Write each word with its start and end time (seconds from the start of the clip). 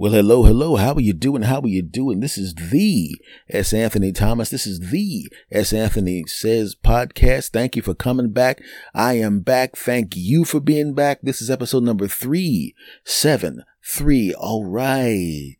Well, 0.00 0.12
hello, 0.12 0.44
hello. 0.44 0.76
How 0.76 0.94
are 0.94 1.00
you 1.00 1.12
doing? 1.12 1.42
How 1.42 1.60
are 1.60 1.66
you 1.66 1.82
doing? 1.82 2.20
This 2.20 2.38
is 2.38 2.54
the 2.54 3.16
S. 3.50 3.72
Anthony 3.72 4.12
Thomas. 4.12 4.48
This 4.48 4.64
is 4.64 4.92
the 4.92 5.28
S. 5.50 5.72
Anthony 5.72 6.22
Says 6.28 6.76
podcast. 6.76 7.48
Thank 7.48 7.74
you 7.74 7.82
for 7.82 7.94
coming 7.94 8.30
back. 8.30 8.62
I 8.94 9.14
am 9.14 9.40
back. 9.40 9.74
Thank 9.74 10.16
you 10.16 10.44
for 10.44 10.60
being 10.60 10.94
back. 10.94 11.18
This 11.22 11.42
is 11.42 11.50
episode 11.50 11.82
number 11.82 12.06
three, 12.06 12.76
seven, 13.02 13.64
three. 13.84 14.32
All 14.34 14.64
right. 14.64 15.56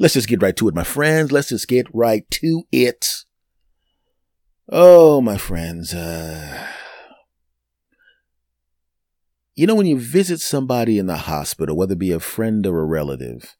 Let's 0.00 0.14
just 0.14 0.26
get 0.26 0.42
right 0.42 0.56
to 0.56 0.66
it, 0.66 0.74
my 0.74 0.82
friends. 0.82 1.30
Let's 1.30 1.50
just 1.50 1.68
get 1.68 1.86
right 1.94 2.28
to 2.32 2.64
it. 2.72 3.24
Oh, 4.68 5.20
my 5.20 5.38
friends. 5.38 5.94
Uh, 5.94 6.66
you 9.54 9.66
know, 9.66 9.74
when 9.74 9.86
you 9.86 9.98
visit 9.98 10.40
somebody 10.40 10.98
in 10.98 11.06
the 11.06 11.16
hospital, 11.16 11.76
whether 11.76 11.92
it 11.92 11.98
be 11.98 12.12
a 12.12 12.20
friend 12.20 12.66
or 12.66 12.80
a 12.80 12.84
relative, 12.84 13.56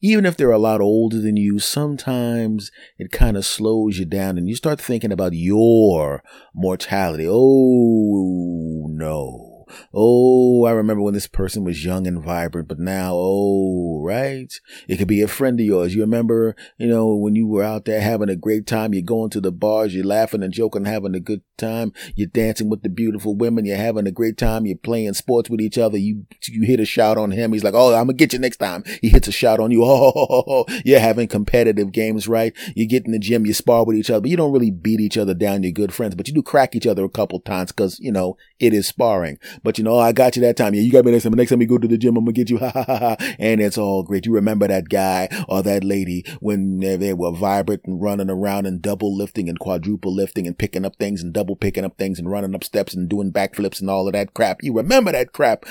even 0.00 0.26
if 0.26 0.36
they're 0.36 0.50
a 0.50 0.58
lot 0.58 0.80
older 0.80 1.20
than 1.20 1.36
you, 1.36 1.58
sometimes 1.58 2.70
it 2.98 3.12
kind 3.12 3.36
of 3.36 3.44
slows 3.44 3.98
you 3.98 4.04
down 4.04 4.38
and 4.38 4.48
you 4.48 4.54
start 4.54 4.80
thinking 4.80 5.12
about 5.12 5.32
your 5.34 6.22
mortality. 6.54 7.26
Oh, 7.28 8.86
no. 8.90 9.47
Oh, 9.92 10.64
I 10.64 10.72
remember 10.72 11.02
when 11.02 11.14
this 11.14 11.26
person 11.26 11.64
was 11.64 11.84
young 11.84 12.06
and 12.06 12.22
vibrant, 12.22 12.68
but 12.68 12.78
now, 12.78 13.12
oh, 13.14 14.02
right? 14.02 14.52
It 14.88 14.96
could 14.96 15.08
be 15.08 15.22
a 15.22 15.28
friend 15.28 15.58
of 15.58 15.66
yours. 15.66 15.94
You 15.94 16.02
remember, 16.02 16.56
you 16.78 16.86
know, 16.86 17.14
when 17.14 17.34
you 17.34 17.46
were 17.46 17.62
out 17.62 17.84
there 17.84 18.00
having 18.00 18.28
a 18.28 18.36
great 18.36 18.66
time, 18.66 18.94
you're 18.94 19.02
going 19.02 19.30
to 19.30 19.40
the 19.40 19.52
bars, 19.52 19.94
you're 19.94 20.04
laughing 20.04 20.42
and 20.42 20.52
joking, 20.52 20.84
having 20.84 21.14
a 21.14 21.20
good 21.20 21.42
time, 21.56 21.92
you're 22.14 22.28
dancing 22.28 22.70
with 22.70 22.82
the 22.82 22.88
beautiful 22.88 23.36
women, 23.36 23.64
you're 23.64 23.76
having 23.76 24.06
a 24.06 24.12
great 24.12 24.38
time, 24.38 24.66
you're 24.66 24.76
playing 24.76 25.12
sports 25.14 25.50
with 25.50 25.60
each 25.60 25.76
other, 25.76 25.98
you, 25.98 26.26
you 26.46 26.62
hit 26.62 26.80
a 26.80 26.84
shout 26.84 27.18
on 27.18 27.30
him, 27.30 27.52
he's 27.52 27.64
like, 27.64 27.74
oh, 27.74 27.94
I'm 27.94 28.06
gonna 28.06 28.14
get 28.14 28.32
you 28.32 28.38
next 28.38 28.58
time. 28.58 28.84
He 29.02 29.08
hits 29.08 29.28
a 29.28 29.32
shot 29.32 29.60
on 29.60 29.70
you, 29.70 29.82
oh, 29.84 30.64
you're 30.84 31.00
having 31.00 31.28
competitive 31.28 31.92
games, 31.92 32.28
right? 32.28 32.52
You 32.74 32.86
get 32.86 33.06
in 33.06 33.12
the 33.12 33.18
gym, 33.18 33.46
you 33.46 33.54
spar 33.54 33.84
with 33.84 33.96
each 33.96 34.10
other, 34.10 34.22
but 34.22 34.30
you 34.30 34.36
don't 34.36 34.52
really 34.52 34.70
beat 34.70 35.00
each 35.00 35.18
other 35.18 35.34
down, 35.34 35.62
you're 35.62 35.72
good 35.72 35.92
friends, 35.92 36.14
but 36.14 36.28
you 36.28 36.34
do 36.34 36.42
crack 36.42 36.74
each 36.74 36.86
other 36.86 37.04
a 37.04 37.10
couple 37.10 37.40
times 37.40 37.72
because, 37.72 37.98
you 38.00 38.12
know, 38.12 38.36
it 38.58 38.72
is 38.72 38.88
sparring. 38.88 39.38
But 39.62 39.78
you 39.78 39.84
know, 39.84 39.98
I 39.98 40.12
got 40.12 40.36
you 40.36 40.42
that 40.42 40.56
time. 40.56 40.74
Yeah, 40.74 40.82
you 40.82 40.92
got 40.92 41.04
me 41.04 41.12
next 41.12 41.24
time. 41.24 41.32
Next 41.32 41.50
time 41.50 41.58
we 41.58 41.66
go 41.66 41.78
to 41.78 41.88
the 41.88 41.98
gym, 41.98 42.16
I'm 42.16 42.24
gonna 42.24 42.32
get 42.32 42.50
you. 42.50 42.58
Ha 42.68 42.70
ha 42.70 42.82
ha 42.82 42.98
ha. 42.98 43.34
And 43.38 43.60
it's 43.60 43.78
all 43.78 44.02
great. 44.02 44.26
You 44.26 44.34
remember 44.34 44.66
that 44.68 44.88
guy 44.88 45.28
or 45.48 45.62
that 45.62 45.84
lady 45.84 46.24
when 46.40 46.80
they 46.80 47.14
were 47.14 47.32
vibrant 47.32 47.82
and 47.84 48.02
running 48.02 48.28
around 48.28 48.66
and 48.66 48.82
double 48.82 49.16
lifting 49.16 49.48
and 49.48 49.58
quadruple 49.58 50.14
lifting 50.14 50.46
and 50.46 50.58
picking 50.58 50.84
up 50.84 50.96
things 50.96 51.22
and 51.22 51.32
double 51.32 51.56
picking 51.56 51.84
up 51.84 51.96
things 51.96 52.18
and 52.18 52.30
running 52.30 52.54
up 52.54 52.64
steps 52.64 52.94
and 52.94 53.08
doing 53.08 53.32
backflips 53.32 53.80
and 53.80 53.88
all 53.88 54.06
of 54.06 54.12
that 54.12 54.34
crap. 54.34 54.58
You 54.62 54.74
remember 54.74 55.12
that 55.12 55.32
crap. 55.32 55.64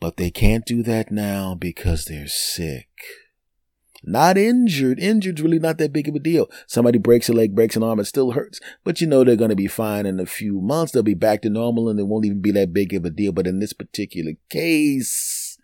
But 0.00 0.16
they 0.16 0.30
can't 0.30 0.66
do 0.66 0.82
that 0.82 1.12
now 1.12 1.54
because 1.54 2.06
they're 2.06 2.26
sick. 2.26 2.88
Not 4.04 4.36
injured. 4.36 4.98
Injured's 4.98 5.42
really 5.42 5.58
not 5.58 5.78
that 5.78 5.92
big 5.92 6.08
of 6.08 6.14
a 6.14 6.18
deal. 6.18 6.48
Somebody 6.66 6.98
breaks 6.98 7.28
a 7.28 7.32
leg, 7.32 7.54
breaks 7.54 7.76
an 7.76 7.82
arm, 7.82 8.00
it 8.00 8.06
still 8.06 8.32
hurts. 8.32 8.60
But 8.84 9.00
you 9.00 9.06
know 9.06 9.22
they're 9.22 9.36
going 9.36 9.50
to 9.50 9.56
be 9.56 9.68
fine 9.68 10.06
in 10.06 10.18
a 10.18 10.26
few 10.26 10.60
months. 10.60 10.92
They'll 10.92 11.02
be 11.02 11.14
back 11.14 11.42
to 11.42 11.50
normal 11.50 11.88
and 11.88 11.98
it 12.00 12.06
won't 12.06 12.24
even 12.24 12.40
be 12.40 12.50
that 12.52 12.72
big 12.72 12.94
of 12.94 13.04
a 13.04 13.10
deal. 13.10 13.32
But 13.32 13.46
in 13.46 13.60
this 13.60 13.72
particular 13.72 14.32
case, 14.50 15.58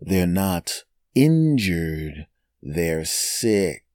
they're 0.00 0.26
not 0.26 0.84
injured. 1.14 2.26
They're 2.62 3.04
sick. 3.04 3.85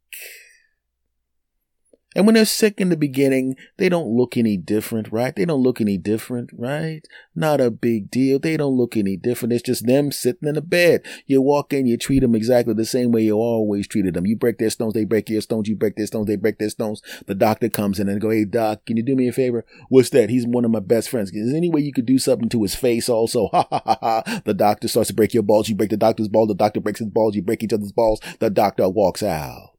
And 2.13 2.25
when 2.25 2.35
they're 2.35 2.45
sick 2.45 2.81
in 2.81 2.89
the 2.89 2.97
beginning, 2.97 3.55
they 3.77 3.87
don't 3.87 4.09
look 4.09 4.35
any 4.35 4.57
different, 4.57 5.11
right? 5.13 5.33
They 5.33 5.45
don't 5.45 5.63
look 5.63 5.79
any 5.79 5.97
different, 5.97 6.49
right? 6.53 7.07
Not 7.35 7.61
a 7.61 7.71
big 7.71 8.11
deal. 8.11 8.37
They 8.37 8.57
don't 8.57 8.75
look 8.75 8.97
any 8.97 9.15
different. 9.15 9.53
It's 9.53 9.63
just 9.63 9.87
them 9.87 10.11
sitting 10.11 10.49
in 10.49 10.57
a 10.57 10.61
bed. 10.61 11.05
You 11.25 11.41
walk 11.41 11.71
in, 11.71 11.85
you 11.85 11.95
treat 11.95 12.19
them 12.19 12.35
exactly 12.35 12.73
the 12.73 12.83
same 12.83 13.13
way 13.13 13.21
you 13.23 13.37
always 13.37 13.87
treated 13.87 14.13
them. 14.13 14.25
You 14.25 14.35
break 14.35 14.57
their 14.57 14.69
stones, 14.69 14.93
they 14.93 15.05
break 15.05 15.29
your 15.29 15.41
stones. 15.41 15.69
You 15.69 15.75
break 15.77 15.95
their 15.95 16.05
stones, 16.05 16.27
they 16.27 16.35
break 16.35 16.59
their 16.59 16.69
stones. 16.69 17.01
The 17.27 17.35
doctor 17.35 17.69
comes 17.69 17.97
in 17.97 18.09
and 18.09 18.19
go, 18.19 18.29
Hey, 18.29 18.43
doc, 18.43 18.85
can 18.85 18.97
you 18.97 19.03
do 19.03 19.15
me 19.15 19.29
a 19.29 19.31
favor? 19.31 19.65
What's 19.87 20.09
that? 20.09 20.29
He's 20.29 20.45
one 20.45 20.65
of 20.65 20.71
my 20.71 20.81
best 20.81 21.09
friends. 21.09 21.31
Is 21.31 21.49
there 21.49 21.57
any 21.57 21.69
way 21.69 21.79
you 21.79 21.93
could 21.93 22.05
do 22.05 22.19
something 22.19 22.49
to 22.49 22.63
his 22.63 22.75
face 22.75 23.07
also? 23.09 23.49
Ha 23.61 23.67
ha 23.69 23.81
ha 23.85 23.97
ha. 24.01 24.41
The 24.45 24.53
doctor 24.53 24.87
starts 24.87 25.09
to 25.09 25.13
break 25.13 25.33
your 25.33 25.43
balls. 25.43 25.69
You 25.69 25.75
break 25.75 25.89
the 25.89 25.97
doctor's 25.97 26.27
balls. 26.29 26.47
The 26.47 26.55
doctor 26.55 26.79
breaks 26.79 26.99
his 26.99 27.09
balls. 27.09 27.35
You 27.35 27.41
break 27.41 27.63
each 27.63 27.73
other's 27.73 27.91
balls. 27.91 28.19
The 28.39 28.49
doctor 28.49 28.89
walks 28.89 29.21
out. 29.21 29.70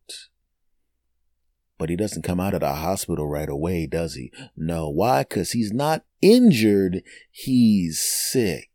But 1.82 1.90
he 1.90 1.96
doesn't 1.96 2.22
come 2.22 2.38
out 2.38 2.54
of 2.54 2.60
the 2.60 2.74
hospital 2.74 3.26
right 3.26 3.48
away, 3.48 3.88
does 3.88 4.14
he? 4.14 4.30
No. 4.56 4.88
Why? 4.88 5.24
Because 5.24 5.50
he's 5.50 5.72
not 5.72 6.04
injured. 6.20 7.02
He's 7.28 8.00
sick. 8.00 8.70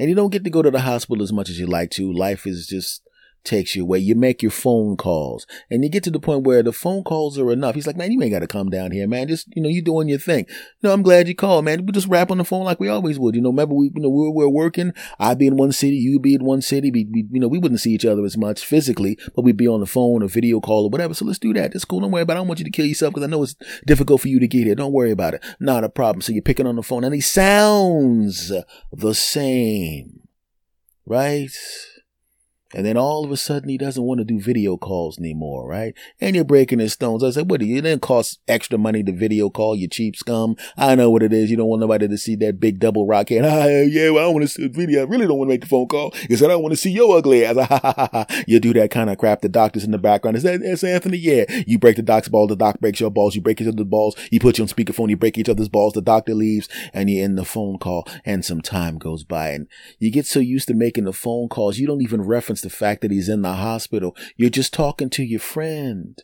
And 0.00 0.08
you 0.08 0.16
don't 0.16 0.32
get 0.32 0.42
to 0.42 0.50
go 0.50 0.62
to 0.62 0.70
the 0.72 0.80
hospital 0.80 1.22
as 1.22 1.32
much 1.32 1.48
as 1.48 1.60
you 1.60 1.66
like 1.68 1.92
to. 1.92 2.12
Life 2.12 2.44
is 2.44 2.66
just 2.66 3.08
takes 3.44 3.76
you 3.76 3.82
away. 3.82 3.98
You 3.98 4.14
make 4.14 4.42
your 4.42 4.50
phone 4.50 4.96
calls 4.96 5.46
and 5.70 5.84
you 5.84 5.90
get 5.90 6.02
to 6.04 6.10
the 6.10 6.18
point 6.18 6.44
where 6.44 6.62
the 6.62 6.72
phone 6.72 7.04
calls 7.04 7.38
are 7.38 7.52
enough. 7.52 7.74
He's 7.74 7.86
like, 7.86 7.96
man, 7.96 8.10
you 8.10 8.20
ain't 8.22 8.32
got 8.32 8.40
to 8.40 8.46
come 8.46 8.70
down 8.70 8.90
here, 8.90 9.06
man. 9.06 9.28
Just, 9.28 9.48
you 9.54 9.62
know, 9.62 9.68
you 9.68 9.82
doing 9.82 10.08
your 10.08 10.18
thing. 10.18 10.46
Know, 10.82 10.92
I'm 10.92 11.02
glad 11.02 11.28
you 11.28 11.34
called, 11.34 11.64
man. 11.64 11.86
We 11.86 11.92
just 11.92 12.08
rap 12.08 12.30
on 12.30 12.38
the 12.38 12.44
phone 12.44 12.64
like 12.64 12.80
we 12.80 12.88
always 12.88 13.18
would. 13.18 13.34
You 13.34 13.42
know, 13.42 13.50
remember 13.50 13.74
we, 13.74 13.90
you 13.94 14.00
know, 14.00 14.08
we 14.08 14.30
were, 14.30 14.54
working. 14.54 14.92
I'd 15.18 15.38
be 15.38 15.46
in 15.46 15.56
one 15.56 15.72
city, 15.72 15.96
you'd 15.96 16.22
be 16.22 16.34
in 16.34 16.44
one 16.44 16.62
city. 16.62 16.90
We, 16.90 17.08
we, 17.10 17.26
you 17.30 17.40
know, 17.40 17.48
we 17.48 17.58
wouldn't 17.58 17.80
see 17.80 17.92
each 17.92 18.04
other 18.04 18.24
as 18.24 18.36
much 18.36 18.64
physically, 18.64 19.18
but 19.34 19.42
we'd 19.42 19.56
be 19.56 19.66
on 19.66 19.80
the 19.80 19.86
phone 19.86 20.22
or 20.22 20.28
video 20.28 20.60
call 20.60 20.84
or 20.84 20.90
whatever. 20.90 21.12
So 21.12 21.24
let's 21.24 21.38
do 21.38 21.52
that. 21.54 21.74
It's 21.74 21.84
cool. 21.84 22.00
Don't 22.00 22.12
worry 22.12 22.22
about 22.22 22.34
it. 22.34 22.36
I 22.36 22.40
don't 22.40 22.48
want 22.48 22.60
you 22.60 22.64
to 22.64 22.70
kill 22.70 22.86
yourself 22.86 23.14
because 23.14 23.26
I 23.26 23.30
know 23.30 23.42
it's 23.42 23.56
difficult 23.86 24.20
for 24.20 24.28
you 24.28 24.38
to 24.38 24.46
get 24.46 24.64
here. 24.64 24.74
Don't 24.74 24.92
worry 24.92 25.10
about 25.10 25.34
it. 25.34 25.44
Not 25.58 25.84
a 25.84 25.88
problem. 25.88 26.20
So 26.20 26.32
you're 26.32 26.42
picking 26.42 26.66
on 26.66 26.76
the 26.76 26.82
phone 26.82 27.04
and 27.04 27.14
he 27.14 27.20
sounds 27.20 28.52
the 28.92 29.14
same, 29.14 30.20
right? 31.06 31.50
And 32.74 32.84
then 32.84 32.96
all 32.96 33.24
of 33.24 33.30
a 33.30 33.36
sudden 33.36 33.68
he 33.68 33.78
doesn't 33.78 34.02
want 34.02 34.18
to 34.18 34.24
do 34.24 34.40
video 34.40 34.76
calls 34.76 35.18
anymore, 35.18 35.66
right? 35.66 35.94
And 36.20 36.34
you're 36.34 36.44
breaking 36.44 36.80
his 36.80 36.92
stones. 36.92 37.22
I 37.22 37.30
said, 37.30 37.50
what 37.50 37.60
do 37.60 37.66
you, 37.66 37.78
it 37.78 37.82
didn't 37.82 38.02
cost 38.02 38.40
extra 38.48 38.78
money 38.78 39.02
to 39.04 39.12
video 39.12 39.48
call, 39.48 39.76
you 39.76 39.88
cheap 39.88 40.16
scum. 40.16 40.56
I 40.76 40.94
know 40.94 41.10
what 41.10 41.22
it 41.22 41.32
is. 41.32 41.50
You 41.50 41.56
don't 41.56 41.68
want 41.68 41.80
nobody 41.80 42.08
to 42.08 42.18
see 42.18 42.34
that 42.36 42.60
big 42.60 42.80
double 42.80 43.06
rock 43.06 43.28
head. 43.28 43.44
Ah, 43.54 43.66
yeah, 43.66 44.10
well, 44.10 44.28
I 44.28 44.32
want 44.32 44.42
to 44.42 44.48
see 44.48 44.64
a 44.64 44.68
video. 44.68 45.02
I 45.02 45.04
really 45.04 45.26
don't 45.26 45.38
want 45.38 45.48
to 45.48 45.52
make 45.52 45.60
the 45.60 45.68
phone 45.68 45.86
call. 45.86 46.12
He 46.28 46.34
said, 46.34 46.50
I 46.50 46.56
want 46.56 46.72
to 46.72 46.76
see 46.76 46.90
your 46.90 47.16
ugly 47.16 47.44
ass. 47.44 47.56
Ha, 47.74 47.80
ha, 47.80 48.08
ha. 48.12 48.26
You 48.46 48.58
do 48.58 48.72
that 48.74 48.90
kind 48.90 49.08
of 49.10 49.18
crap. 49.18 49.42
The 49.42 49.48
doctor's 49.48 49.84
in 49.84 49.90
the 49.90 49.98
background. 49.98 50.36
Is 50.36 50.42
that, 50.42 50.60
that's 50.60 50.82
Anthony? 50.82 51.18
Yeah. 51.18 51.44
You 51.66 51.78
break 51.78 51.96
the 51.96 52.02
doc's 52.02 52.28
ball. 52.28 52.46
The 52.46 52.56
doc 52.56 52.80
breaks 52.80 53.00
your 53.00 53.10
balls. 53.10 53.36
You 53.36 53.42
break 53.42 53.60
each 53.60 53.68
other's 53.68 53.86
balls. 53.86 54.16
You 54.30 54.40
put 54.40 54.58
you 54.58 54.64
on 54.64 54.68
speakerphone. 54.68 55.08
You 55.08 55.16
break 55.16 55.38
each 55.38 55.48
other's 55.48 55.68
balls. 55.68 55.92
The 55.92 56.02
doctor 56.02 56.34
leaves 56.34 56.68
and 56.92 57.08
you 57.08 57.22
end 57.22 57.38
the 57.38 57.44
phone 57.44 57.78
call 57.78 58.08
and 58.24 58.44
some 58.44 58.60
time 58.60 58.98
goes 58.98 59.24
by 59.24 59.50
and 59.50 59.68
you 59.98 60.10
get 60.10 60.26
so 60.26 60.40
used 60.40 60.68
to 60.68 60.74
making 60.74 61.04
the 61.04 61.12
phone 61.12 61.48
calls. 61.48 61.78
You 61.78 61.86
don't 61.86 62.02
even 62.02 62.22
reference 62.22 62.63
the 62.64 62.70
fact 62.70 63.02
that 63.02 63.10
he's 63.10 63.28
in 63.28 63.42
the 63.42 63.54
hospital. 63.54 64.16
You're 64.36 64.50
just 64.50 64.74
talking 64.74 65.10
to 65.10 65.22
your 65.22 65.40
friend. 65.40 66.20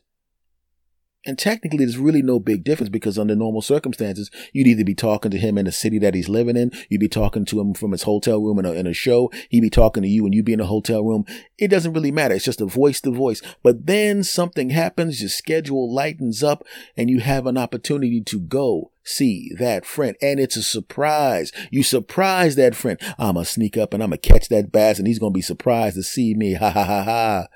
And 1.26 1.38
technically, 1.38 1.78
there's 1.78 1.98
really 1.98 2.22
no 2.22 2.40
big 2.40 2.64
difference 2.64 2.88
because 2.88 3.18
under 3.18 3.36
normal 3.36 3.60
circumstances, 3.60 4.30
you'd 4.54 4.66
either 4.66 4.84
be 4.84 4.94
talking 4.94 5.30
to 5.30 5.36
him 5.36 5.58
in 5.58 5.66
the 5.66 5.72
city 5.72 5.98
that 5.98 6.14
he's 6.14 6.30
living 6.30 6.56
in, 6.56 6.72
you'd 6.88 7.00
be 7.00 7.08
talking 7.08 7.44
to 7.44 7.60
him 7.60 7.74
from 7.74 7.92
his 7.92 8.04
hotel 8.04 8.40
room 8.40 8.58
in 8.58 8.64
a, 8.64 8.72
in 8.72 8.86
a 8.86 8.94
show, 8.94 9.30
he'd 9.50 9.60
be 9.60 9.68
talking 9.68 10.02
to 10.02 10.08
you 10.08 10.24
and 10.24 10.34
you'd 10.34 10.46
be 10.46 10.54
in 10.54 10.60
a 10.60 10.66
hotel 10.66 11.04
room. 11.04 11.26
It 11.58 11.68
doesn't 11.68 11.92
really 11.92 12.10
matter. 12.10 12.34
It's 12.34 12.46
just 12.46 12.62
a 12.62 12.66
voice 12.66 13.02
to 13.02 13.10
voice. 13.10 13.42
But 13.62 13.86
then 13.86 14.24
something 14.24 14.70
happens, 14.70 15.20
your 15.20 15.28
schedule 15.28 15.92
lightens 15.94 16.42
up, 16.42 16.64
and 16.96 17.10
you 17.10 17.20
have 17.20 17.46
an 17.46 17.58
opportunity 17.58 18.22
to 18.22 18.40
go 18.40 18.90
see 19.10 19.52
that 19.58 19.84
friend. 19.84 20.16
And 20.22 20.40
it's 20.40 20.56
a 20.56 20.62
surprise. 20.62 21.52
You 21.70 21.82
surprise 21.82 22.56
that 22.56 22.74
friend. 22.74 22.98
I'm 23.18 23.34
going 23.34 23.44
to 23.44 23.50
sneak 23.50 23.76
up 23.76 23.92
and 23.92 24.02
I'm 24.02 24.10
going 24.10 24.20
to 24.20 24.28
catch 24.28 24.48
that 24.48 24.72
bass 24.72 24.98
and 24.98 25.06
he's 25.06 25.18
going 25.18 25.32
to 25.32 25.38
be 25.38 25.42
surprised 25.42 25.96
to 25.96 26.02
see 26.02 26.34
me. 26.34 26.54
Ha 26.60 26.70
ha 26.70 26.84
ha 26.84 27.02
ha. 27.02 27.46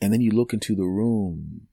And 0.00 0.12
then 0.12 0.20
you 0.20 0.30
look 0.30 0.52
into 0.52 0.74
the 0.74 0.84
room 0.84 1.68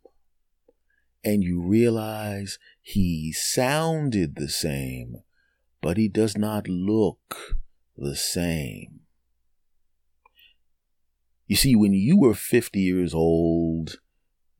and 1.23 1.43
you 1.43 1.61
realize 1.61 2.59
he 2.81 3.31
sounded 3.31 4.35
the 4.35 4.49
same, 4.49 5.17
but 5.81 5.97
he 5.97 6.07
does 6.07 6.37
not 6.37 6.67
look 6.67 7.57
the 7.97 8.15
same. 8.15 9.01
You 11.47 11.55
see, 11.55 11.75
when 11.75 11.93
you 11.93 12.17
were 12.17 12.33
50 12.33 12.79
years 12.79 13.13
old, 13.13 13.99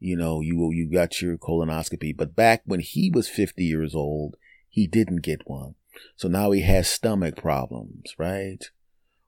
you 0.04 0.18
know, 0.18 0.42
you, 0.42 0.70
you 0.72 0.90
got 0.92 1.22
your 1.22 1.38
colonoscopy, 1.38 2.16
but 2.16 2.36
back 2.36 2.62
when 2.66 2.80
he 2.80 3.10
was 3.10 3.28
50 3.28 3.64
years 3.64 3.96
old, 3.96 4.36
he 4.70 4.88
didn't 4.88 5.22
get 5.22 5.42
one. 5.46 5.76
So 6.16 6.28
now 6.28 6.52
he 6.52 6.62
has 6.62 6.90
stomach 6.90 7.38
problems, 7.38 8.16
right? 8.18 8.64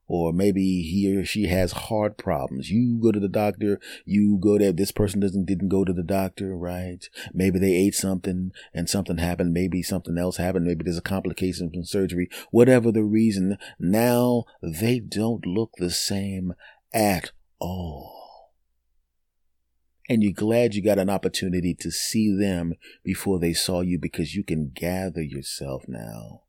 or 0.07 0.31
maybe 0.31 0.81
he 0.83 1.15
or 1.15 1.25
she 1.25 1.47
has 1.47 1.71
heart 1.71 2.17
problems. 2.17 2.69
You 2.69 2.99
go 3.01 3.11
to 3.11 3.19
the 3.19 3.27
doctor, 3.27 3.79
you 4.05 4.37
go 4.39 4.57
there. 4.57 4.71
This 4.71 4.91
person 4.91 5.19
doesn't, 5.19 5.45
didn't 5.45 5.69
go 5.69 5.83
to 5.83 5.93
the 5.93 6.03
doctor, 6.03 6.55
right? 6.55 7.03
Maybe 7.33 7.59
they 7.59 7.73
ate 7.73 7.95
something 7.95 8.51
and 8.73 8.89
something 8.89 9.17
happened. 9.17 9.53
Maybe 9.53 9.81
something 9.81 10.17
else 10.17 10.37
happened. 10.37 10.65
Maybe 10.65 10.83
there's 10.83 10.97
a 10.97 11.01
complication 11.01 11.71
from 11.71 11.85
surgery. 11.85 12.29
Whatever 12.51 12.91
the 12.91 13.03
reason, 13.03 13.57
now 13.79 14.43
they 14.61 14.99
don't 14.99 15.45
look 15.45 15.71
the 15.77 15.91
same 15.91 16.53
at 16.93 17.31
all. 17.59 18.24
And 20.07 20.23
you're 20.23 20.33
glad 20.33 20.75
you 20.75 20.83
got 20.83 20.99
an 20.99 21.09
opportunity 21.09 21.73
to 21.75 21.91
see 21.91 22.35
them 22.35 22.73
before 23.03 23.39
they 23.39 23.53
saw 23.53 23.81
you 23.81 23.97
because 23.99 24.35
you 24.35 24.43
can 24.43 24.71
gather 24.73 25.21
yourself 25.21 25.85
now 25.87 26.41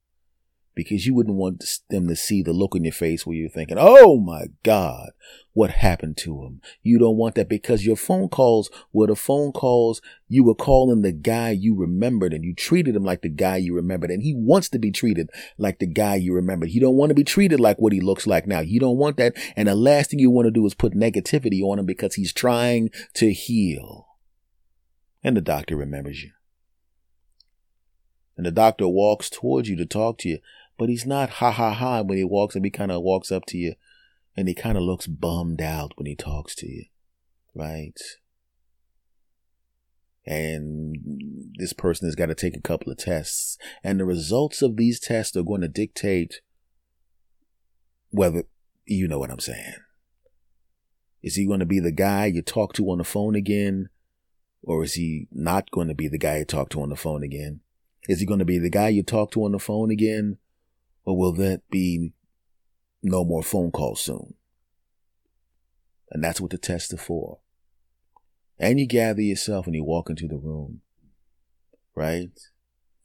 because 0.76 1.06
you 1.06 1.14
wouldn't 1.14 1.37
want 1.37 1.64
them 1.88 2.06
to 2.06 2.14
see 2.14 2.43
the 2.43 2.52
look 2.52 2.75
on 2.75 2.84
your 2.84 2.93
face 2.93 3.26
where 3.26 3.34
you're 3.34 3.49
thinking, 3.49 3.78
Oh 3.81 4.20
my 4.20 4.49
God, 4.62 5.11
what 5.55 5.70
happened 5.70 6.19
to 6.19 6.43
him? 6.43 6.61
You 6.82 6.99
don't 6.99 7.17
want 7.17 7.34
that 7.34 7.49
because 7.49 7.87
your 7.87 7.96
phone 7.96 8.28
calls 8.28 8.70
were 8.93 9.06
the 9.06 9.17
phone 9.17 9.52
calls 9.52 10.02
you 10.28 10.44
were 10.44 10.55
calling 10.55 11.00
the 11.00 11.12
guy 11.12 11.50
you 11.50 11.75
remembered 11.75 12.34
and 12.34 12.44
you 12.44 12.55
treated 12.55 12.94
him 12.94 13.05
like 13.05 13.23
the 13.23 13.31
guy 13.31 13.56
you 13.56 13.75
remembered 13.75 14.11
and 14.11 14.23
he 14.23 14.34
wants 14.34 14.69
to 14.69 14.78
be 14.78 14.93
treated 14.93 15.31
like 15.56 15.78
the 15.78 15.87
guy 15.87 16.14
you 16.17 16.34
remembered. 16.34 16.70
You 16.70 16.81
don't 16.82 16.96
want 16.96 17.08
to 17.08 17.14
be 17.14 17.25
treated 17.25 17.58
like 17.58 17.79
what 17.79 17.94
he 17.94 18.00
looks 18.00 18.26
like 18.26 18.46
now. 18.46 18.61
You 18.61 18.79
don't 18.79 18.99
want 18.99 19.17
that. 19.17 19.34
And 19.56 19.69
the 19.69 19.75
last 19.75 20.11
thing 20.11 20.19
you 20.19 20.31
want 20.31 20.46
to 20.46 20.52
do 20.52 20.67
is 20.67 20.75
put 20.75 20.93
negativity 20.93 21.62
on 21.62 21.79
him 21.79 21.87
because 21.87 22.14
he's 22.14 22.34
trying 22.34 22.90
to 23.14 23.32
heal. 23.32 24.06
And 25.25 25.37
the 25.37 25.40
doctor 25.40 25.75
remembers 25.75 26.22
you. 26.22 26.32
And 28.37 28.44
the 28.44 28.50
doctor 28.50 28.87
walks 28.87 29.31
towards 29.31 29.69
you 29.69 29.76
to 29.76 29.87
talk 29.87 30.19
to 30.19 30.29
you 30.29 30.38
but 30.78 30.88
he's 30.88 31.06
not 31.06 31.31
ha 31.31 31.50
ha 31.50 31.73
ha 31.73 32.02
when 32.02 32.19
he 32.19 32.25
walks 32.25 32.56
up. 32.56 32.64
He 32.64 32.70
kind 32.70 32.93
of 32.93 33.02
walks 33.02 33.32
up 33.32 33.46
to 33.46 33.58
you 33.58 33.75
and 34.37 34.49
he 34.49 34.55
kind 34.55 34.76
of 34.76 34.82
looks 34.82 35.06
bummed 35.06 35.62
out 35.62 35.93
when 35.96 36.06
he 36.06 36.14
talks 36.14 36.55
to 36.56 36.69
you, 36.69 36.84
right? 37.55 37.99
And 40.26 40.96
this 41.56 41.73
person 41.73 42.06
has 42.06 42.14
got 42.14 42.26
to 42.26 42.34
take 42.34 42.56
a 42.56 42.61
couple 42.61 42.90
of 42.90 42.99
tests, 42.99 43.56
and 43.84 44.00
the 44.00 44.05
results 44.05 44.61
of 44.61 44.76
these 44.76 44.99
tests 44.99 45.37
are 45.37 45.44
going 45.44 45.61
to 45.61 45.69
dictate 45.69 46.40
whether 48.11 48.43
you 48.84 49.06
know 49.06 49.20
what 49.20 49.31
I'm 49.31 49.38
saying. 49.38 49.75
Is 51.22 51.37
he 51.37 51.46
going 51.46 51.61
to 51.61 51.67
be 51.67 51.81
the 51.81 51.93
guy 51.93 52.26
you 52.26 52.43
talk 52.43 52.72
to 52.75 52.90
on 52.90 52.99
the 52.99 53.05
phone 53.05 53.34
again? 53.34 53.88
Or 54.62 54.82
is 54.82 54.94
he 54.94 55.29
not 55.31 55.70
going 55.70 55.88
to 55.88 55.94
be 55.94 56.08
the 56.08 56.19
guy 56.19 56.38
you 56.38 56.44
talk 56.44 56.70
to 56.70 56.82
on 56.82 56.88
the 56.88 56.96
phone 56.96 57.22
again? 57.22 57.61
Is 58.08 58.20
he 58.20 58.26
going 58.26 58.40
to 58.40 58.44
be 58.44 58.58
the 58.58 58.70
guy 58.70 58.88
you 58.88 59.02
talk 59.02 59.31
to 59.32 59.44
on 59.44 59.52
the 59.52 59.58
phone 59.58 59.90
again? 59.90 60.38
Or 61.06 61.17
will 61.17 61.32
that 61.35 61.62
be 61.70 62.12
no 63.03 63.25
more 63.25 63.43
phone 63.43 63.70
calls 63.70 64.00
soon? 64.00 64.35
And 66.11 66.23
that's 66.23 66.41
what 66.41 66.50
the 66.50 66.58
tests 66.58 66.93
are 66.93 66.99
for. 66.99 67.38
And 68.58 68.81
you 68.81 68.87
gather 68.87 69.23
yourself 69.23 69.67
and 69.67 69.75
you 69.75 69.85
walk 69.85 70.11
into 70.11 70.26
the 70.26 70.37
room, 70.37 70.81
right? 71.94 72.31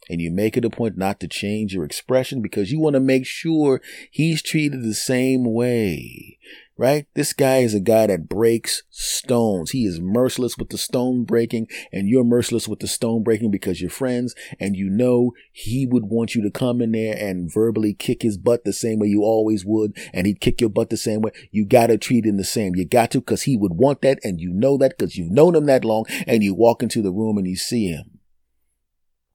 And 0.10 0.20
you 0.20 0.32
make 0.32 0.58
it 0.58 0.66
a 0.66 0.70
point 0.70 0.98
not 0.98 1.20
to 1.20 1.28
change 1.28 1.74
your 1.74 1.84
expression 1.86 2.42
because 2.42 2.72
you 2.72 2.80
want 2.80 2.96
to 2.96 3.00
make 3.00 3.26
sure 3.26 3.82
he's 4.10 4.42
treated 4.42 4.82
the 4.82 4.96
same 4.96 5.44
way 5.46 6.38
right? 6.82 7.06
This 7.14 7.32
guy 7.32 7.58
is 7.58 7.76
a 7.76 7.80
guy 7.80 8.08
that 8.08 8.28
breaks 8.28 8.82
stones. 8.90 9.70
He 9.70 9.86
is 9.86 10.02
merciless 10.02 10.58
with 10.58 10.70
the 10.70 10.80
stone 10.80 11.26
breaking 11.26 11.68
and 11.92 12.10
you're 12.10 12.24
merciless 12.24 12.68
with 12.68 12.80
the 12.80 12.88
stone 12.88 13.22
breaking 13.22 13.52
because 13.52 13.80
you're 13.80 13.92
friends 13.92 14.34
and 14.60 14.76
you 14.76 14.90
know 14.90 15.34
he 15.52 15.86
would 15.86 16.06
want 16.06 16.34
you 16.34 16.42
to 16.42 16.50
come 16.50 16.82
in 16.82 16.94
there 16.94 17.16
and 17.16 17.54
verbally 17.54 17.94
kick 17.94 18.24
his 18.24 18.36
butt 18.36 18.64
the 18.66 18.74
same 18.74 18.98
way 18.98 19.10
you 19.10 19.22
always 19.22 19.64
would 19.64 19.96
and 20.12 20.26
he'd 20.26 20.42
kick 20.42 20.60
your 20.60 20.72
butt 20.72 20.90
the 20.90 20.98
same 20.98 21.22
way. 21.22 21.30
You 21.52 21.68
got 21.68 21.88
to 21.88 22.00
treat 22.00 22.26
him 22.26 22.38
the 22.38 22.44
same. 22.44 22.76
You 22.76 22.84
got 22.84 23.12
to 23.12 23.20
because 23.20 23.44
he 23.44 23.56
would 23.56 23.74
want 23.74 24.02
that 24.02 24.18
and 24.24 24.42
you 24.42 24.52
know 24.52 24.76
that 24.80 24.98
because 24.98 25.16
you've 25.16 25.32
known 25.32 25.56
him 25.56 25.68
that 25.68 25.86
long 25.86 26.06
and 26.26 26.42
you 26.42 26.56
walk 26.56 26.82
into 26.82 27.04
the 27.04 27.12
room 27.12 27.38
and 27.38 27.46
you 27.46 27.58
see 27.58 27.90
him 27.90 28.18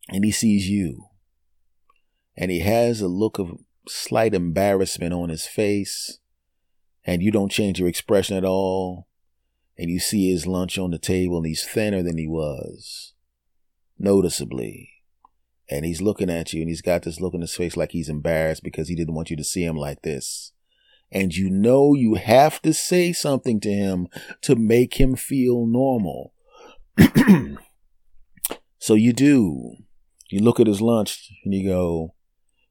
and 0.08 0.24
he 0.24 0.32
sees 0.32 0.68
you 0.68 1.04
and 2.36 2.50
he 2.50 2.58
has 2.58 3.00
a 3.00 3.06
look 3.06 3.38
of 3.38 3.52
slight 3.86 4.34
embarrassment 4.34 5.14
on 5.14 5.28
his 5.28 5.46
face 5.46 6.18
and 7.06 7.22
you 7.22 7.30
don't 7.30 7.52
change 7.52 7.78
your 7.78 7.88
expression 7.88 8.36
at 8.36 8.44
all, 8.44 9.06
and 9.78 9.88
you 9.88 10.00
see 10.00 10.30
his 10.30 10.46
lunch 10.46 10.76
on 10.76 10.90
the 10.90 10.98
table 10.98 11.36
and 11.36 11.46
he's 11.46 11.64
thinner 11.64 12.02
than 12.02 12.18
he 12.18 12.26
was, 12.26 13.14
noticeably, 13.98 14.90
and 15.70 15.84
he's 15.84 16.02
looking 16.02 16.30
at 16.30 16.52
you 16.52 16.60
and 16.60 16.68
he's 16.68 16.82
got 16.82 17.02
this 17.02 17.20
look 17.20 17.34
in 17.34 17.40
his 17.40 17.54
face 17.54 17.76
like 17.76 17.92
he's 17.92 18.08
embarrassed 18.08 18.64
because 18.64 18.88
he 18.88 18.96
didn't 18.96 19.14
want 19.14 19.30
you 19.30 19.36
to 19.36 19.44
see 19.44 19.64
him 19.64 19.76
like 19.76 20.02
this. 20.02 20.52
And 21.12 21.34
you 21.34 21.48
know 21.48 21.94
you 21.94 22.14
have 22.14 22.60
to 22.62 22.74
say 22.74 23.12
something 23.12 23.60
to 23.60 23.70
him 23.70 24.08
to 24.42 24.56
make 24.56 24.94
him 24.94 25.14
feel 25.14 25.66
normal. 25.66 26.32
so 28.78 28.94
you 28.94 29.12
do. 29.12 29.76
You 30.28 30.40
look 30.40 30.58
at 30.58 30.66
his 30.66 30.80
lunch 30.80 31.30
and 31.44 31.54
you 31.54 31.68
go, 31.68 32.14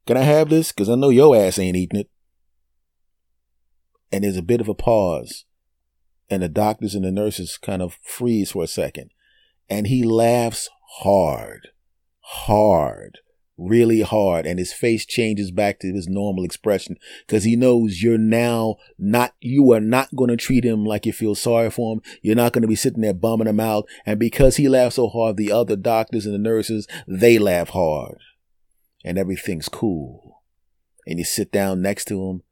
Can 0.06 0.18
I 0.18 0.24
have 0.24 0.50
this? 0.50 0.74
Because 0.74 0.90
I 0.90 0.96
know 0.96 1.10
your 1.10 1.36
ass 1.36 1.58
ain't 1.58 1.78
eating 1.78 2.02
it 2.02 2.10
and 4.12 4.24
there's 4.24 4.38
a 4.38 4.42
bit 4.42 4.62
of 4.62 4.70
a 4.70 4.74
pause 4.74 5.46
and 6.30 6.44
the 6.44 6.50
doctors 6.50 6.96
and 6.96 7.06
the 7.06 7.12
nurses 7.12 7.58
kind 7.58 7.82
of 7.82 8.00
freeze 8.02 8.52
for 8.52 8.64
a 8.64 8.68
second 8.68 9.12
and 9.70 9.88
he 9.88 10.04
laughs 10.04 10.70
hard 11.00 11.70
hard 12.22 13.20
really 13.58 14.02
hard 14.02 14.46
and 14.46 14.60
his 14.60 14.74
face 14.74 15.06
changes 15.06 15.52
back 15.52 15.80
to 15.80 15.94
his 15.94 16.08
normal 16.08 16.44
expression 16.44 16.98
because 17.26 17.44
he 17.44 17.56
knows 17.56 18.02
you're 18.02 18.18
now 18.18 18.76
not 18.98 19.34
you 19.40 19.72
are 19.72 19.80
not 19.80 20.14
going 20.16 20.30
to 20.30 20.36
treat 20.36 20.66
him 20.66 20.84
like 20.84 21.06
you 21.06 21.14
feel 21.14 21.36
sorry 21.36 21.70
for 21.70 21.94
him. 21.94 22.02
You're 22.22 22.36
not 22.36 22.52
going 22.52 22.64
to 22.64 22.68
be 22.68 22.76
sitting 22.76 23.02
there 23.02 23.14
bumming 23.14 23.48
him 23.48 23.60
out 23.60 23.88
and 24.06 24.20
because 24.20 24.58
he 24.58 24.68
laughs 24.68 24.96
so 24.96 25.08
hard 25.08 25.38
the 25.38 25.52
other 25.52 25.76
doctors 25.76 26.26
and 26.26 26.36
the 26.36 26.40
nurses 26.40 26.88
they 27.08 27.40
laugh 27.40 27.70
hard 27.70 28.18
and 29.04 29.18
everything's 29.18 29.70
cool. 29.70 30.42
And 31.08 31.20
you 31.20 31.26
sit 31.26 31.52
down 31.52 31.82
next 31.82 32.06
to 32.06 32.30
him 32.30 32.44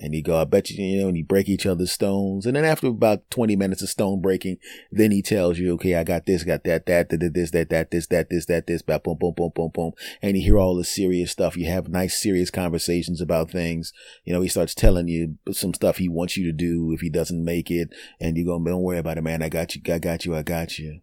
and 0.00 0.14
he 0.14 0.22
go, 0.22 0.40
I 0.40 0.44
bet 0.44 0.70
you, 0.70 0.82
you 0.82 1.02
know, 1.02 1.08
and 1.08 1.16
he 1.16 1.24
break 1.24 1.48
each 1.48 1.66
other's 1.66 1.90
stones. 1.90 2.46
And 2.46 2.54
then 2.54 2.64
after 2.64 2.86
about 2.86 3.28
20 3.30 3.56
minutes 3.56 3.82
of 3.82 3.88
stone 3.88 4.20
breaking, 4.20 4.58
then 4.92 5.10
he 5.10 5.22
tells 5.22 5.58
you, 5.58 5.74
okay, 5.74 5.96
I 5.96 6.04
got 6.04 6.24
this, 6.24 6.44
got 6.44 6.62
that, 6.64 6.86
that, 6.86 7.08
that, 7.08 7.32
this, 7.34 7.50
that, 7.50 7.68
that, 7.70 7.90
this, 7.90 8.06
that, 8.06 8.30
this, 8.30 8.46
that, 8.46 8.68
this, 8.68 8.80
boom, 8.82 9.00
boom, 9.02 9.34
boom, 9.36 9.50
boom, 9.54 9.70
boom. 9.74 9.92
And 10.22 10.36
you 10.36 10.44
hear 10.44 10.58
all 10.58 10.76
the 10.76 10.84
serious 10.84 11.32
stuff. 11.32 11.56
You 11.56 11.66
have 11.66 11.88
nice, 11.88 12.16
serious 12.16 12.50
conversations 12.50 13.20
about 13.20 13.50
things. 13.50 13.92
You 14.24 14.32
know, 14.32 14.40
he 14.40 14.48
starts 14.48 14.74
telling 14.74 15.08
you 15.08 15.36
some 15.52 15.74
stuff 15.74 15.96
he 15.96 16.08
wants 16.08 16.36
you 16.36 16.44
to 16.44 16.52
do 16.52 16.92
if 16.92 17.00
he 17.00 17.10
doesn't 17.10 17.44
make 17.44 17.68
it. 17.68 17.92
And 18.20 18.36
you 18.36 18.44
go, 18.44 18.62
don't 18.62 18.82
worry 18.82 18.98
about 18.98 19.18
it, 19.18 19.24
man. 19.24 19.42
I 19.42 19.48
got 19.48 19.74
you. 19.74 19.82
I 19.92 19.98
got 19.98 20.24
you. 20.24 20.36
I 20.36 20.42
got 20.42 20.78
you. 20.78 21.00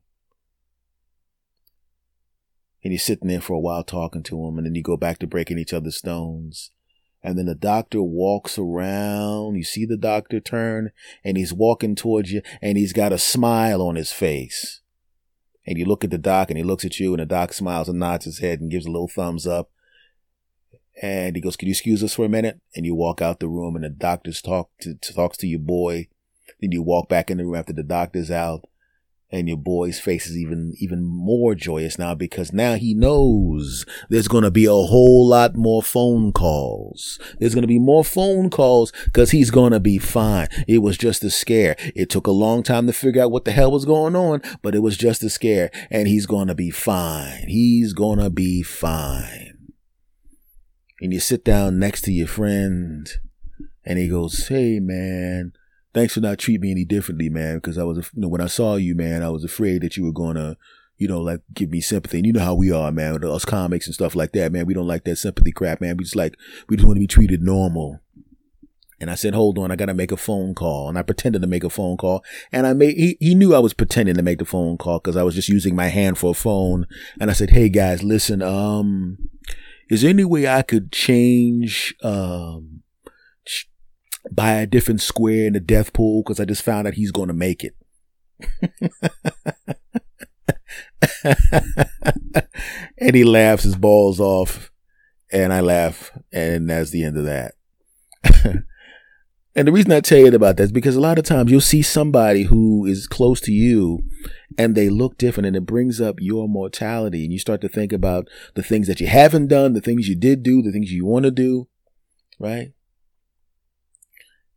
And 2.81 2.93
you're 2.93 2.99
sitting 2.99 3.27
there 3.27 3.41
for 3.41 3.53
a 3.53 3.59
while 3.59 3.83
talking 3.83 4.23
to 4.23 4.45
him. 4.45 4.57
And 4.57 4.65
then 4.65 4.75
you 4.75 4.83
go 4.83 4.95
back 4.95 5.19
to 5.19 5.27
breaking 5.27 5.57
each 5.57 5.73
other's 5.73 5.97
stones. 5.97 6.71
And 7.25 7.39
then 7.39 7.47
the 7.47 7.55
doctor 7.55 8.03
walks 8.03 8.59
around. 8.59 9.55
You 9.55 9.63
see 9.63 9.83
the 9.83 9.97
doctor 9.97 10.39
turn 10.39 10.91
and 11.23 11.37
he's 11.37 11.51
walking 11.51 11.95
towards 11.95 12.31
you 12.31 12.43
and 12.61 12.77
he's 12.77 12.93
got 12.93 13.11
a 13.11 13.17
smile 13.17 13.81
on 13.81 13.95
his 13.95 14.11
face. 14.11 14.81
And 15.65 15.75
you 15.79 15.85
look 15.85 16.03
at 16.03 16.11
the 16.11 16.19
doc 16.19 16.51
and 16.51 16.57
he 16.59 16.63
looks 16.63 16.85
at 16.85 16.99
you 16.99 17.13
and 17.13 17.19
the 17.19 17.25
doc 17.25 17.51
smiles 17.51 17.89
and 17.89 17.97
nods 17.97 18.25
his 18.25 18.37
head 18.39 18.61
and 18.61 18.69
gives 18.69 18.85
a 18.85 18.91
little 18.91 19.07
thumbs 19.07 19.47
up. 19.47 19.71
And 21.01 21.35
he 21.35 21.41
goes, 21.41 21.55
can 21.55 21.67
you 21.67 21.71
excuse 21.71 22.03
us 22.03 22.13
for 22.13 22.25
a 22.25 22.29
minute? 22.29 22.61
And 22.75 22.85
you 22.85 22.93
walk 22.93 23.23
out 23.23 23.39
the 23.39 23.47
room 23.47 23.75
and 23.75 23.83
the 23.83 23.89
doctor's 23.89 24.39
talk 24.39 24.69
to, 24.81 24.93
talks 24.93 25.37
to 25.37 25.47
your 25.47 25.59
boy. 25.59 26.09
Then 26.61 26.71
you 26.73 26.83
walk 26.83 27.09
back 27.09 27.31
in 27.31 27.39
the 27.39 27.45
room 27.45 27.55
after 27.55 27.73
the 27.73 27.81
doctor's 27.81 28.29
out 28.29 28.65
and 29.31 29.47
your 29.47 29.57
boy's 29.57 29.99
face 29.99 30.27
is 30.27 30.37
even 30.37 30.73
even 30.77 31.03
more 31.03 31.55
joyous 31.55 31.97
now 31.97 32.13
because 32.13 32.53
now 32.53 32.75
he 32.75 32.93
knows 32.93 33.85
there's 34.09 34.27
going 34.27 34.43
to 34.43 34.51
be 34.51 34.65
a 34.65 34.71
whole 34.71 35.27
lot 35.27 35.55
more 35.55 35.81
phone 35.81 36.31
calls. 36.31 37.19
There's 37.39 37.55
going 37.55 37.63
to 37.63 37.67
be 37.67 37.79
more 37.79 38.05
phone 38.05 38.49
calls 38.49 38.91
because 39.05 39.31
he's 39.31 39.51
going 39.51 39.71
to 39.71 39.79
be 39.79 39.97
fine. 39.97 40.47
It 40.67 40.79
was 40.79 40.97
just 40.97 41.23
a 41.23 41.29
scare. 41.29 41.75
It 41.95 42.09
took 42.09 42.27
a 42.27 42.31
long 42.31 42.63
time 42.63 42.87
to 42.87 42.93
figure 42.93 43.23
out 43.23 43.31
what 43.31 43.45
the 43.45 43.51
hell 43.51 43.71
was 43.71 43.85
going 43.85 44.15
on 44.15 44.41
but 44.61 44.75
it 44.75 44.79
was 44.79 44.97
just 44.97 45.23
a 45.23 45.29
scare 45.29 45.71
and 45.89 46.07
he's 46.07 46.25
going 46.25 46.47
to 46.47 46.55
be 46.55 46.69
fine. 46.69 47.47
He's 47.47 47.93
going 47.93 48.19
to 48.19 48.29
be 48.29 48.61
fine. 48.63 49.57
And 51.01 51.13
you 51.13 51.19
sit 51.19 51.43
down 51.43 51.79
next 51.79 52.01
to 52.03 52.11
your 52.11 52.27
friend 52.27 53.09
and 53.83 53.99
he 53.99 54.07
goes 54.07 54.47
hey 54.47 54.79
man 54.79 55.53
thanks 55.95 56.13
for 56.13 56.19
not 56.19 56.37
treating 56.37 56.61
me 56.61 56.71
any 56.71 56.85
differently, 56.85 57.29
man. 57.29 57.55
Because 57.55 57.79
I 57.79 57.83
was, 57.83 58.11
you 58.13 58.21
know, 58.21 58.27
when 58.27 58.41
I 58.41 58.47
saw 58.47 58.75
you, 58.75 58.93
man, 58.93 59.23
I 59.23 59.29
was 59.29 59.43
afraid 59.43 59.81
that 59.81 59.97
you 59.97 60.03
were 60.03 60.11
gonna, 60.11 60.57
you 60.97 61.07
know, 61.07 61.21
like 61.21 61.39
give 61.53 61.71
me 61.71 61.81
sympathy. 61.81 62.17
And 62.17 62.27
you 62.27 62.33
know 62.33 62.41
how 62.41 62.53
we 62.53 62.71
are, 62.71 62.91
man, 62.91 63.13
with 63.13 63.23
us 63.23 63.45
comics 63.45 63.87
and 63.87 63.95
stuff 63.95 64.13
like 64.13 64.33
that, 64.33 64.51
man. 64.51 64.67
We 64.67 64.73
don't 64.75 64.87
like 64.87 65.05
that 65.05 65.15
sympathy 65.15 65.51
crap, 65.51 65.81
man. 65.81 65.97
We 65.97 66.03
just 66.03 66.15
like, 66.15 66.35
we 66.69 66.75
just 66.75 66.85
want 66.85 66.97
to 66.97 67.01
be 67.01 67.07
treated 67.07 67.41
normal. 67.41 68.01
And 68.99 69.11
I 69.11 69.15
said, 69.15 69.33
hold 69.33 69.57
on, 69.57 69.71
I 69.71 69.75
gotta 69.75 69.93
make 69.93 70.11
a 70.11 70.17
phone 70.17 70.53
call. 70.53 70.89
And 70.89 70.97
I 70.97 71.01
pretended 71.01 71.41
to 71.41 71.47
make 71.47 71.63
a 71.63 71.69
phone 71.69 71.97
call. 71.97 72.23
And 72.51 72.67
I 72.67 72.73
made, 72.73 72.95
he, 72.97 73.17
he 73.19 73.35
knew 73.35 73.55
I 73.55 73.59
was 73.59 73.73
pretending 73.73 74.15
to 74.15 74.21
make 74.21 74.39
the 74.39 74.45
phone 74.45 74.77
call 74.77 74.99
because 74.99 75.17
I 75.17 75.23
was 75.23 75.35
just 75.35 75.49
using 75.49 75.75
my 75.75 75.87
hand 75.87 76.17
for 76.17 76.31
a 76.31 76.35
phone. 76.35 76.87
And 77.19 77.29
I 77.29 77.33
said, 77.33 77.51
hey 77.51 77.69
guys, 77.69 78.03
listen, 78.03 78.41
um, 78.41 79.17
is 79.89 80.01
there 80.01 80.09
any 80.09 80.23
way 80.25 80.47
I 80.47 80.61
could 80.61 80.91
change, 80.91 81.95
um, 82.03 82.83
buy 84.31 84.53
a 84.53 84.67
different 84.67 85.01
square 85.01 85.47
in 85.47 85.53
the 85.53 85.59
death 85.59 85.93
pool 85.93 86.23
because 86.23 86.39
I 86.39 86.45
just 86.45 86.63
found 86.63 86.87
out 86.87 86.93
he's 86.95 87.11
going 87.11 87.27
to 87.27 87.33
make 87.33 87.63
it. 87.63 87.75
and 92.97 93.15
he 93.15 93.23
laughs 93.23 93.63
his 93.63 93.75
balls 93.75 94.19
off, 94.19 94.71
and 95.31 95.53
I 95.53 95.61
laugh, 95.61 96.11
and 96.31 96.69
that's 96.69 96.91
the 96.91 97.03
end 97.03 97.17
of 97.17 97.25
that. 97.25 97.53
And 99.57 99.69
the 99.69 99.71
reason 99.71 99.93
I 99.93 100.01
tell 100.01 100.17
you 100.17 100.27
about 100.27 100.57
that 100.57 100.63
is 100.63 100.71
because 100.73 100.97
a 100.97 101.01
lot 101.01 101.17
of 101.17 101.23
times 101.23 101.49
you'll 101.49 101.61
see 101.61 101.81
somebody 101.81 102.43
who 102.43 102.85
is 102.85 103.07
close 103.07 103.39
to 103.41 103.53
you 103.53 104.03
and 104.57 104.75
they 104.75 104.89
look 104.89 105.17
different 105.17 105.47
and 105.47 105.55
it 105.55 105.65
brings 105.65 106.01
up 106.01 106.17
your 106.19 106.49
mortality 106.49 107.23
and 107.23 107.31
you 107.31 107.39
start 107.39 107.61
to 107.61 107.69
think 107.69 107.93
about 107.93 108.27
the 108.55 108.63
things 108.63 108.87
that 108.87 108.99
you 108.99 109.07
haven't 109.07 109.47
done, 109.47 109.71
the 109.71 109.79
things 109.79 110.09
you 110.09 110.15
did 110.15 110.43
do, 110.43 110.61
the 110.61 110.73
things 110.73 110.91
you 110.91 111.05
want 111.05 111.23
to 111.23 111.31
do, 111.31 111.69
right? 112.37 112.73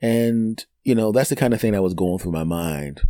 And, 0.00 0.64
you 0.84 0.94
know, 0.94 1.12
that's 1.12 1.30
the 1.30 1.36
kind 1.36 1.54
of 1.54 1.60
thing 1.60 1.72
that 1.72 1.82
was 1.82 1.94
going 1.94 2.18
through 2.18 2.32
my 2.32 2.44
mind 2.44 3.00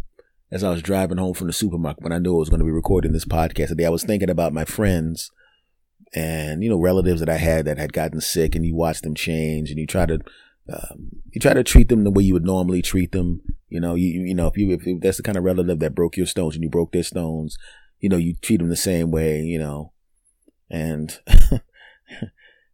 as 0.51 0.65
I 0.65 0.71
was 0.71 0.83
driving 0.83 1.19
home 1.19 1.35
from 1.35 1.47
the 1.47 1.53
supermarket 1.53 2.03
when 2.03 2.13
I 2.13 2.19
knew 2.19 2.35
I 2.35 2.39
was 2.39 2.49
going 2.49 2.61
to 2.61 2.65
be 2.65 2.71
recording 2.71 3.13
this 3.13 3.27
podcast 3.27 3.69
today. 3.69 3.85
I 3.85 3.91
was 3.91 4.05
thinking 4.05 4.31
about 4.31 4.55
my 4.55 4.65
friends 4.65 5.31
and, 6.15 6.63
you 6.63 6.71
know, 6.71 6.79
relatives 6.79 7.21
that 7.21 7.29
I 7.29 7.37
had 7.37 7.67
that 7.67 7.79
had 7.79 7.93
gotten 7.93 8.21
sick 8.21 8.55
and 8.55 8.65
you 8.65 8.75
watch 8.75 9.03
them 9.03 9.15
change 9.15 9.71
and 9.71 9.79
you 9.79 9.87
try 9.87 10.07
to 10.07 10.21
um, 10.71 11.11
you 11.33 11.41
try 11.41 11.55
to 11.55 11.65
treat 11.65 11.89
them 11.89 12.05
the 12.05 12.11
way 12.11 12.23
you 12.23 12.35
would 12.35 12.45
normally 12.45 12.83
treat 12.83 13.13
them. 13.13 13.41
You 13.69 13.81
know, 13.81 13.95
you 13.95 14.23
you 14.23 14.35
know 14.35 14.47
if 14.49 14.57
you 14.57 14.73
if, 14.73 14.87
if 14.87 15.01
that's 15.01 15.17
the 15.17 15.23
kind 15.23 15.39
of 15.39 15.45
relative 15.45 15.79
that 15.79 15.95
broke 15.95 16.17
your 16.17 16.27
stones 16.27 16.55
and 16.55 16.63
you 16.63 16.71
broke 16.71 16.93
their 16.93 17.03
stones, 17.03 17.57
you 18.01 18.09
know, 18.09 18.17
you 18.17 18.35
treat 18.35 18.59
them 18.59 18.69
the 18.69 18.77
same 18.77 19.11
way. 19.11 19.41
You 19.41 19.59
know, 19.59 19.93
and 20.71 21.19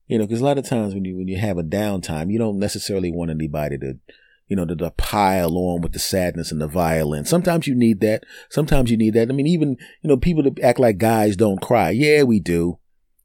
you 0.07 0.19
know, 0.19 0.27
because 0.27 0.41
a 0.41 0.45
lot 0.45 0.59
of 0.59 0.69
times 0.69 0.95
when 0.95 1.05
you 1.05 1.17
when 1.17 1.29
you 1.29 1.39
have 1.39 1.59
a 1.59 1.63
downtime, 1.63 2.31
you 2.31 2.39
don't 2.39 2.59
necessarily 2.59 3.11
want 3.11 3.31
anybody 3.31 3.79
to 3.79 3.99
you 4.47 4.57
know, 4.57 4.67
to, 4.67 4.77
to, 4.77 4.91
pile 4.91 5.57
on 5.57 5.81
with 5.81 5.93
the 5.93 5.99
sadness 5.99 6.53
and 6.53 6.61
the 6.61 6.69
violence. 6.69 7.31
Sometimes 7.31 7.67
you 7.67 7.75
need 7.75 8.01
that. 8.01 8.25
Sometimes 8.51 8.91
you 8.91 8.97
need 8.99 9.15
that. 9.15 9.31
I 9.31 9.33
mean, 9.33 9.47
even, 9.47 9.71
you 10.03 10.09
know, 10.09 10.19
people 10.19 10.43
that 10.43 10.61
act 10.61 10.79
like 10.79 10.99
guys 10.99 11.35
don't 11.35 11.63
cry. 11.63 11.89
Yeah, 11.89 12.25
we 12.25 12.41
do. 12.41 12.79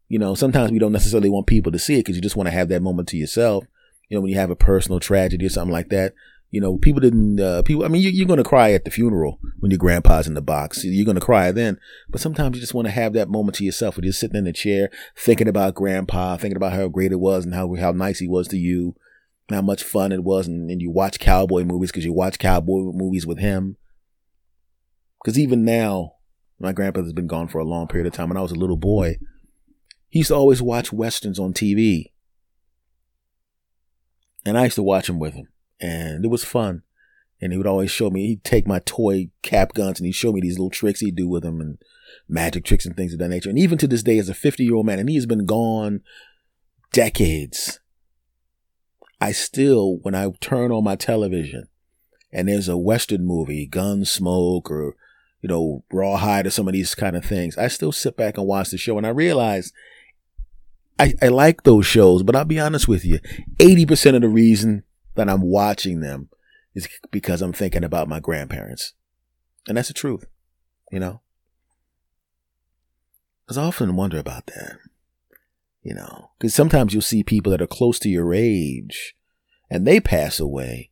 You 0.07 0.17
know, 0.17 0.33
sometimes 0.33 0.71
we 0.71 0.79
don't 0.79 0.93
necessarily 0.93 1.29
want 1.29 1.45
people 1.45 1.73
to 1.73 1.77
see 1.77 1.95
it 1.95 2.05
because 2.05 2.15
you 2.15 2.21
just 2.21 2.37
want 2.37 2.47
to 2.47 2.53
have 2.53 2.69
that 2.69 2.81
moment 2.81 3.09
to 3.09 3.17
yourself 3.17 3.65
you 4.09 4.17
know, 4.17 4.21
when 4.21 4.31
you 4.31 4.37
have 4.37 4.49
a 4.49 4.55
personal 4.55 4.99
tragedy 4.99 5.45
or 5.45 5.49
something 5.49 5.71
like 5.71 5.89
that, 5.89 6.13
you 6.51 6.59
know, 6.59 6.77
people 6.77 6.99
didn't, 6.99 7.39
uh, 7.39 7.61
people, 7.61 7.85
I 7.85 7.87
mean, 7.87 8.01
you, 8.01 8.23
are 8.23 8.27
going 8.27 8.37
to 8.37 8.43
cry 8.43 8.71
at 8.71 8.83
the 8.83 8.91
funeral 8.91 9.39
when 9.59 9.71
your 9.71 9.77
grandpa's 9.77 10.27
in 10.27 10.33
the 10.33 10.41
box. 10.41 10.83
You're 10.83 11.05
going 11.05 11.19
to 11.19 11.25
cry 11.25 11.51
then, 11.51 11.79
but 12.09 12.21
sometimes 12.21 12.55
you 12.55 12.61
just 12.61 12.73
want 12.73 12.87
to 12.87 12.91
have 12.91 13.13
that 13.13 13.29
moment 13.29 13.55
to 13.57 13.63
yourself 13.63 13.97
where 13.97 14.03
you're 14.03 14.13
sitting 14.13 14.37
in 14.37 14.45
the 14.45 14.53
chair 14.53 14.89
thinking 15.15 15.47
about 15.47 15.75
grandpa, 15.75 16.37
thinking 16.37 16.57
about 16.57 16.73
how 16.73 16.87
great 16.87 17.11
it 17.11 17.19
was 17.19 17.45
and 17.45 17.53
how, 17.53 17.75
how 17.75 17.91
nice 17.91 18.19
he 18.19 18.27
was 18.27 18.47
to 18.47 18.57
you, 18.57 18.95
how 19.49 19.61
much 19.61 19.83
fun 19.83 20.11
it 20.11 20.23
was. 20.23 20.47
And, 20.47 20.71
and 20.71 20.81
you 20.81 20.89
watch 20.89 21.19
cowboy 21.19 21.63
movies 21.63 21.91
because 21.91 22.05
you 22.05 22.13
watch 22.13 22.39
cowboy 22.39 22.91
movies 22.93 23.27
with 23.27 23.37
him. 23.37 23.77
Because 25.23 25.37
even 25.37 25.65
now, 25.65 26.13
my 26.59 26.71
grandpa's 26.71 27.13
been 27.13 27.27
gone 27.27 27.47
for 27.47 27.59
a 27.59 27.65
long 27.65 27.87
period 27.87 28.07
of 28.07 28.13
time. 28.13 28.29
When 28.29 28.37
I 28.37 28.41
was 28.41 28.51
a 28.51 28.55
little 28.55 28.77
boy, 28.77 29.17
he 30.07 30.19
used 30.19 30.29
to 30.29 30.35
always 30.35 30.61
watch 30.61 30.91
westerns 30.91 31.37
on 31.37 31.53
TV 31.53 32.05
and 34.45 34.57
I 34.57 34.65
used 34.65 34.75
to 34.75 34.83
watch 34.83 35.09
him 35.09 35.19
with 35.19 35.33
him, 35.33 35.47
and 35.79 36.25
it 36.25 36.29
was 36.29 36.43
fun. 36.43 36.83
And 37.41 37.53
he 37.53 37.57
would 37.57 37.67
always 37.67 37.89
show 37.89 38.09
me, 38.09 38.27
he'd 38.27 38.43
take 38.43 38.67
my 38.67 38.79
toy 38.79 39.29
cap 39.41 39.73
guns 39.73 39.99
and 39.99 40.05
he'd 40.05 40.13
show 40.13 40.33
me 40.33 40.41
these 40.41 40.57
little 40.57 40.69
tricks 40.69 40.99
he'd 40.99 41.15
do 41.15 41.27
with 41.27 41.43
them 41.43 41.61
and 41.61 41.77
magic 42.27 42.65
tricks 42.65 42.85
and 42.85 42.95
things 42.95 43.13
of 43.13 43.19
that 43.19 43.29
nature. 43.29 43.49
And 43.49 43.57
even 43.57 43.77
to 43.77 43.87
this 43.87 44.03
day, 44.03 44.17
as 44.17 44.29
a 44.29 44.33
50 44.33 44.63
year 44.63 44.75
old 44.75 44.85
man, 44.85 44.99
and 44.99 45.09
he 45.09 45.15
has 45.15 45.25
been 45.25 45.45
gone 45.45 46.01
decades, 46.91 47.79
I 49.21 49.31
still, 49.31 49.97
when 50.01 50.15
I 50.15 50.29
turn 50.41 50.71
on 50.71 50.83
my 50.83 50.95
television 50.95 51.67
and 52.31 52.47
there's 52.47 52.67
a 52.67 52.77
Western 52.77 53.25
movie, 53.25 53.67
Gunsmoke 53.67 54.69
or, 54.69 54.95
you 55.41 55.47
know, 55.47 55.83
Rawhide 55.91 56.47
or 56.47 56.49
some 56.49 56.67
of 56.67 56.73
these 56.73 56.93
kind 56.95 57.15
of 57.15 57.23
things, 57.23 57.57
I 57.57 57.69
still 57.69 57.91
sit 57.91 58.17
back 58.17 58.37
and 58.37 58.47
watch 58.47 58.69
the 58.69 58.77
show 58.77 58.97
and 58.97 59.07
I 59.07 59.11
realize 59.11 59.71
I, 60.99 61.13
I 61.21 61.29
like 61.29 61.63
those 61.63 61.85
shows, 61.85 62.23
but 62.23 62.35
I'll 62.35 62.43
be 62.45 62.59
honest 62.59 62.87
with 62.87 63.05
you. 63.05 63.19
80% 63.57 64.15
of 64.15 64.21
the 64.21 64.29
reason 64.29 64.83
that 65.15 65.29
I'm 65.29 65.41
watching 65.41 66.01
them 66.01 66.29
is 66.75 66.87
because 67.11 67.41
I'm 67.41 67.53
thinking 67.53 67.83
about 67.83 68.07
my 68.07 68.19
grandparents. 68.19 68.93
And 69.67 69.77
that's 69.77 69.87
the 69.89 69.93
truth, 69.93 70.25
you 70.91 70.99
know? 70.99 71.21
Because 73.45 73.57
I 73.57 73.63
often 73.63 73.95
wonder 73.95 74.17
about 74.17 74.45
that, 74.47 74.77
you 75.81 75.93
know? 75.93 76.31
Because 76.37 76.53
sometimes 76.53 76.93
you'll 76.93 77.01
see 77.01 77.23
people 77.23 77.51
that 77.51 77.61
are 77.61 77.67
close 77.67 77.99
to 77.99 78.09
your 78.09 78.33
age 78.33 79.15
and 79.69 79.85
they 79.85 79.99
pass 79.99 80.39
away. 80.39 80.88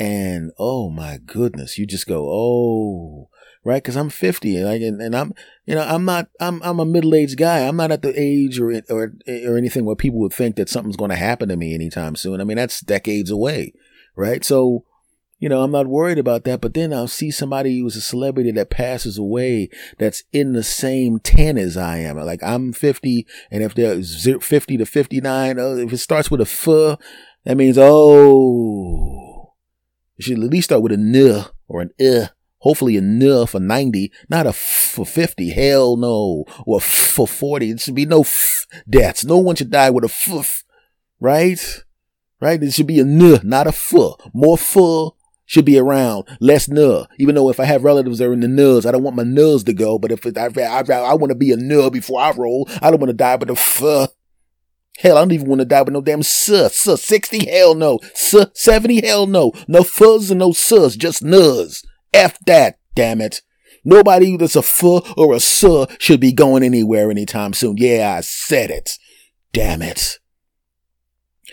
And 0.00 0.52
oh 0.58 0.88
my 0.88 1.18
goodness, 1.18 1.76
you 1.76 1.86
just 1.86 2.06
go, 2.06 2.26
oh, 2.26 3.28
right? 3.64 3.82
Because 3.82 3.96
I'm 3.96 4.08
50 4.08 4.56
and, 4.56 4.66
I, 4.66 4.74
and, 4.76 4.98
and 5.02 5.14
I'm, 5.14 5.34
you 5.66 5.74
know, 5.74 5.82
I'm 5.82 6.06
not, 6.06 6.28
I'm, 6.40 6.62
I'm 6.62 6.80
a 6.80 6.86
middle 6.86 7.14
aged 7.14 7.36
guy. 7.36 7.68
I'm 7.68 7.76
not 7.76 7.92
at 7.92 8.00
the 8.00 8.18
age 8.18 8.58
or, 8.58 8.72
or, 8.88 9.12
or 9.46 9.58
anything 9.58 9.84
where 9.84 9.94
people 9.94 10.18
would 10.20 10.32
think 10.32 10.56
that 10.56 10.70
something's 10.70 10.96
going 10.96 11.10
to 11.10 11.16
happen 11.16 11.50
to 11.50 11.56
me 11.56 11.74
anytime 11.74 12.16
soon. 12.16 12.40
I 12.40 12.44
mean, 12.44 12.56
that's 12.56 12.80
decades 12.80 13.30
away, 13.30 13.74
right? 14.16 14.42
So, 14.42 14.86
you 15.38 15.50
know, 15.50 15.62
I'm 15.62 15.70
not 15.70 15.86
worried 15.86 16.18
about 16.18 16.44
that. 16.44 16.62
But 16.62 16.72
then 16.72 16.94
I'll 16.94 17.06
see 17.06 17.30
somebody 17.30 17.78
who's 17.78 17.96
a 17.96 18.00
celebrity 18.00 18.52
that 18.52 18.70
passes 18.70 19.18
away 19.18 19.68
that's 19.98 20.22
in 20.32 20.54
the 20.54 20.62
same 20.62 21.18
10 21.18 21.58
as 21.58 21.76
I 21.76 21.98
am. 21.98 22.16
Like 22.16 22.42
I'm 22.42 22.72
50 22.72 23.26
and 23.50 23.62
if 23.62 23.74
they're 23.74 24.02
50 24.02 24.76
to 24.78 24.86
59, 24.86 25.58
uh, 25.58 25.62
if 25.74 25.92
it 25.92 25.98
starts 25.98 26.30
with 26.30 26.40
a 26.40 26.44
f, 26.44 26.98
that 27.44 27.56
means, 27.56 27.76
oh, 27.78 29.19
you 30.20 30.34
should 30.36 30.44
at 30.44 30.50
least 30.50 30.66
start 30.66 30.82
with 30.82 30.92
a 30.92 30.96
n 30.96 31.44
or 31.66 31.80
an 31.80 31.90
uh 32.00 32.26
hopefully 32.58 32.98
enough 32.98 33.50
for 33.50 33.60
90, 33.60 34.12
not 34.28 34.44
a 34.44 34.50
f- 34.50 34.92
for 34.94 35.06
50. 35.06 35.48
Hell 35.48 35.96
no. 35.96 36.44
Or 36.66 36.76
f- 36.76 36.84
for 36.84 37.26
40. 37.26 37.70
It 37.70 37.80
should 37.80 37.94
be 37.94 38.04
no 38.04 38.20
f- 38.20 38.66
deaths. 38.88 39.24
No 39.24 39.38
one 39.38 39.56
should 39.56 39.70
die 39.70 39.88
with 39.88 40.04
a 40.04 40.08
f, 40.08 40.62
right? 41.20 41.82
Right? 42.38 42.62
It 42.62 42.74
should 42.74 42.86
be 42.86 42.98
a 42.98 43.02
n, 43.04 43.40
not 43.44 43.66
a 43.66 43.70
f. 43.70 43.94
More 44.34 44.58
f 44.58 44.76
should 45.46 45.64
be 45.64 45.78
around, 45.78 46.24
less 46.38 46.70
n. 46.70 47.06
Even 47.18 47.34
though 47.34 47.48
if 47.48 47.58
I 47.58 47.64
have 47.64 47.82
relatives 47.82 48.18
that 48.18 48.26
are 48.26 48.34
in 48.34 48.40
the 48.40 48.46
n's, 48.46 48.84
I 48.84 48.92
don't 48.92 49.02
want 49.02 49.16
my 49.16 49.22
n's 49.22 49.64
to 49.64 49.72
go. 49.72 49.98
But 49.98 50.12
if 50.12 50.26
it, 50.26 50.36
I, 50.36 50.48
I, 50.60 50.82
I 50.82 51.14
want 51.14 51.30
to 51.30 51.34
be 51.34 51.52
a 51.52 51.56
n 51.56 51.88
before 51.90 52.20
I 52.20 52.30
roll, 52.32 52.68
I 52.82 52.90
don't 52.90 53.00
want 53.00 53.08
to 53.08 53.14
die 53.14 53.36
with 53.36 53.48
a 53.48 53.52
f. 53.52 54.10
Hell, 55.00 55.16
I 55.16 55.22
don't 55.22 55.32
even 55.32 55.48
want 55.48 55.60
to 55.60 55.64
die 55.64 55.80
with 55.80 55.94
no 55.94 56.02
damn 56.02 56.22
sus. 56.22 56.76
Sus 56.76 57.02
60, 57.02 57.50
hell 57.50 57.74
no. 57.74 58.00
Sus 58.14 58.48
70, 58.54 59.06
hell 59.06 59.26
no. 59.26 59.52
No 59.66 59.82
fuzz 59.82 60.30
and 60.30 60.40
no 60.40 60.52
sus, 60.52 60.94
just 60.94 61.22
nuz. 61.22 61.84
F 62.12 62.38
that, 62.46 62.78
damn 62.94 63.22
it. 63.22 63.40
Nobody 63.82 64.36
that's 64.36 64.56
a 64.56 64.58
f 64.58 64.82
or 64.84 65.32
a 65.32 65.36
s 65.36 65.64
should 65.98 66.20
be 66.20 66.32
going 66.32 66.62
anywhere 66.62 67.10
anytime 67.10 67.54
soon. 67.54 67.76
Yeah, 67.78 68.16
I 68.18 68.20
said 68.20 68.70
it. 68.70 68.98
Damn 69.54 69.80
it. 69.80 70.18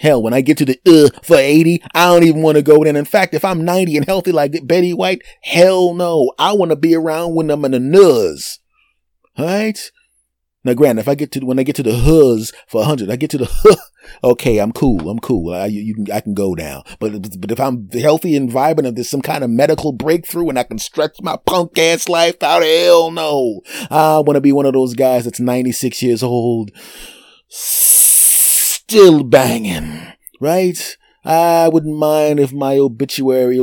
Hell, 0.02 0.22
when 0.22 0.34
I 0.34 0.42
get 0.42 0.58
to 0.58 0.66
the 0.66 0.80
uh 0.86 1.18
for 1.24 1.38
80, 1.38 1.82
I 1.96 2.06
don't 2.08 2.26
even 2.26 2.42
want 2.42 2.58
to 2.58 2.62
go 2.62 2.84
there. 2.84 2.96
In 2.96 3.06
fact, 3.06 3.34
if 3.34 3.46
I'm 3.46 3.64
90 3.64 3.96
and 3.96 4.06
healthy 4.06 4.34
like 4.34 4.68
Betty 4.68 4.94
White, 4.94 5.22
hell 5.44 5.94
no. 5.94 6.34
I 6.38 6.52
want 6.52 6.72
to 6.72 6.76
be 6.76 6.96
around 6.96 7.34
when 7.34 7.50
I'm 7.50 7.64
in 7.64 7.72
the 7.72 7.80
nuz. 7.80 8.60
Right? 9.40 9.80
Now, 10.68 10.74
granted, 10.74 11.00
if 11.00 11.08
I 11.08 11.16
get 11.16 11.32
to 11.32 11.40
when 11.46 11.60
I 11.60 11.64
get 11.64 11.78
to 11.78 11.84
the 11.84 11.96
huz 11.96 12.52
for 12.68 12.82
a 12.82 12.84
hundred, 12.84 13.10
I 13.10 13.16
get 13.16 13.30
to 13.30 13.38
the 13.38 13.46
huh. 13.50 13.78
Okay, 14.22 14.58
I'm 14.58 14.74
cool. 14.74 15.10
I'm 15.10 15.20
cool. 15.20 15.54
I 15.54 15.68
you, 15.68 15.80
you 15.80 15.96
can 15.96 16.12
I 16.12 16.20
can 16.20 16.34
go 16.34 16.56
down. 16.56 16.84
But 17.00 17.40
but 17.40 17.52
if 17.52 17.60
I'm 17.62 17.90
healthy 17.92 18.36
and 18.36 18.52
vibrant, 18.52 18.86
if 18.86 18.96
there's 18.96 19.10
some 19.10 19.22
kind 19.22 19.46
of 19.46 19.50
medical 19.50 19.94
breakthrough 19.94 20.50
and 20.50 20.60
I 20.60 20.64
can 20.64 20.78
stretch 20.78 21.22
my 21.22 21.38
punk 21.38 21.78
ass 21.78 22.10
life 22.10 22.44
out, 22.44 22.64
hell 22.64 23.12
no. 23.12 23.62
I 23.90 24.20
want 24.20 24.36
to 24.36 24.42
be 24.42 24.52
one 24.52 24.66
of 24.66 24.74
those 24.74 24.94
guys 24.94 25.24
that's 25.24 25.40
96 25.40 26.04
years 26.04 26.22
old, 26.22 26.72
still 27.48 29.24
banging, 29.24 30.02
right? 30.42 30.98
I 31.24 31.70
wouldn't 31.70 31.98
mind 31.98 32.42
if 32.42 32.52
my 32.52 32.78
obituary 32.78 33.58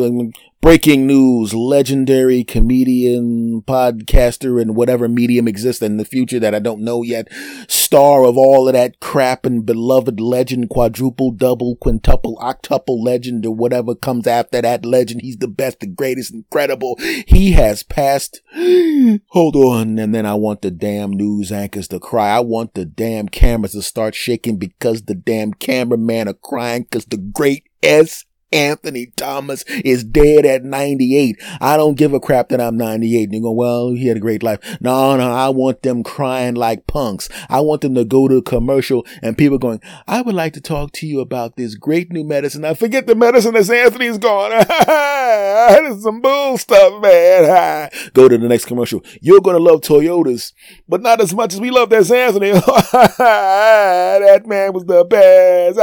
Breaking 0.64 1.06
news, 1.06 1.52
legendary 1.52 2.42
comedian, 2.42 3.60
podcaster, 3.60 4.58
and 4.58 4.74
whatever 4.74 5.08
medium 5.08 5.46
exists 5.46 5.82
in 5.82 5.98
the 5.98 6.06
future 6.06 6.40
that 6.40 6.54
I 6.54 6.58
don't 6.58 6.80
know 6.80 7.02
yet. 7.02 7.30
Star 7.68 8.24
of 8.24 8.38
all 8.38 8.66
of 8.66 8.72
that 8.72 8.98
crap 8.98 9.44
and 9.44 9.66
beloved 9.66 10.20
legend, 10.20 10.70
quadruple, 10.70 11.32
double, 11.32 11.76
quintuple, 11.76 12.38
octuple 12.38 13.04
legend, 13.04 13.44
or 13.44 13.54
whatever 13.54 13.94
comes 13.94 14.26
after 14.26 14.62
that 14.62 14.86
legend. 14.86 15.20
He's 15.20 15.36
the 15.36 15.48
best, 15.48 15.80
the 15.80 15.86
greatest, 15.86 16.32
incredible. 16.32 16.96
He 17.26 17.52
has 17.52 17.82
passed. 17.82 18.40
Hold 18.54 19.56
on. 19.56 19.98
And 19.98 20.14
then 20.14 20.24
I 20.24 20.32
want 20.32 20.62
the 20.62 20.70
damn 20.70 21.10
news 21.10 21.52
anchors 21.52 21.88
to 21.88 22.00
cry. 22.00 22.30
I 22.30 22.40
want 22.40 22.72
the 22.72 22.86
damn 22.86 23.28
cameras 23.28 23.72
to 23.72 23.82
start 23.82 24.14
shaking 24.14 24.56
because 24.56 25.02
the 25.02 25.14
damn 25.14 25.52
cameraman 25.52 26.26
are 26.26 26.32
crying 26.32 26.84
because 26.84 27.04
the 27.04 27.18
great 27.18 27.68
S 27.82 28.24
Anthony 28.54 29.06
Thomas 29.16 29.64
is 29.84 30.04
dead 30.04 30.46
at 30.46 30.64
98. 30.64 31.36
I 31.60 31.76
don't 31.76 31.96
give 31.96 32.14
a 32.14 32.20
crap 32.20 32.50
that 32.50 32.60
I'm 32.60 32.76
98. 32.76 33.24
And 33.24 33.34
you 33.34 33.42
go, 33.42 33.50
well, 33.50 33.90
he 33.90 34.06
had 34.06 34.16
a 34.16 34.20
great 34.20 34.44
life. 34.44 34.60
No, 34.80 35.16
no, 35.16 35.32
I 35.32 35.48
want 35.48 35.82
them 35.82 36.04
crying 36.04 36.54
like 36.54 36.86
punks. 36.86 37.28
I 37.48 37.60
want 37.60 37.80
them 37.80 37.96
to 37.96 38.04
go 38.04 38.28
to 38.28 38.36
a 38.36 38.42
commercial 38.42 39.04
and 39.22 39.36
people 39.36 39.58
going, 39.58 39.80
I 40.06 40.22
would 40.22 40.36
like 40.36 40.52
to 40.52 40.60
talk 40.60 40.92
to 40.92 41.06
you 41.06 41.20
about 41.20 41.56
this 41.56 41.74
great 41.74 42.12
new 42.12 42.22
medicine. 42.22 42.64
I 42.64 42.74
forget 42.74 43.08
the 43.08 43.16
medicine 43.16 43.56
S. 43.56 43.70
Anthony's 43.70 44.18
gone. 44.18 44.50
that 44.68 45.84
is 45.84 46.04
some 46.04 46.20
bull 46.20 46.56
stuff, 46.56 47.02
man. 47.02 47.90
go 48.12 48.28
to 48.28 48.38
the 48.38 48.48
next 48.48 48.66
commercial. 48.66 49.02
You're 49.20 49.40
going 49.40 49.56
to 49.56 49.62
love 49.62 49.80
Toyotas, 49.80 50.52
but 50.88 51.02
not 51.02 51.20
as 51.20 51.34
much 51.34 51.54
as 51.54 51.60
we 51.60 51.70
love 51.70 51.90
that 51.90 52.08
Anthony. 52.10 52.52
that 52.94 54.42
man 54.46 54.72
was 54.72 54.84
the 54.84 55.04
best. 55.04 55.76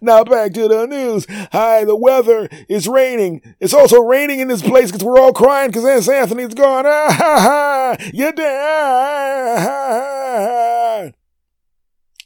now 0.00 0.24
back 0.24 0.52
to 0.54 0.68
the 0.68 0.86
news. 0.86 1.26
Hi, 1.52 1.84
the 1.84 1.96
weather 1.96 2.48
is 2.68 2.88
raining. 2.88 3.42
It's 3.60 3.74
also 3.74 4.00
raining 4.00 4.40
in 4.40 4.48
this 4.48 4.62
place 4.62 4.90
because 4.90 5.04
we're 5.04 5.18
all 5.20 5.32
crying 5.32 5.70
because 5.70 5.84
Aunt 5.84 6.08
Anthony's 6.08 6.54
gone. 6.54 6.84
Ah, 6.94 7.12
ha, 7.12 7.38
ha. 7.40 7.96
You 8.12 8.32
dead. 8.32 8.54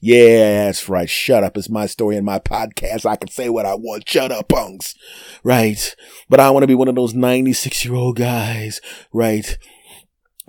Yeah, 0.00 0.67
that's 0.67 0.88
right. 0.88 1.11
Shut 1.11 1.43
up. 1.43 1.57
It's 1.57 1.69
my 1.69 1.87
story 1.87 2.17
and 2.17 2.25
my 2.25 2.38
podcast. 2.38 3.05
I 3.05 3.17
can 3.17 3.29
say 3.29 3.49
what 3.49 3.67
I 3.67 3.75
want. 3.75 4.09
Shut 4.09 4.31
up, 4.31 4.49
punks. 4.49 4.95
Right. 5.43 5.97
But 6.29 6.38
I 6.41 6.50
want 6.50 6.62
to 6.62 6.69
be 6.69 6.75
one 6.75 6.88
of 6.88 6.95
those 6.95 7.15
96 7.15 7.85
year 7.85 7.95
old 7.95 8.17
guys. 8.17 8.81
Right 9.12 9.59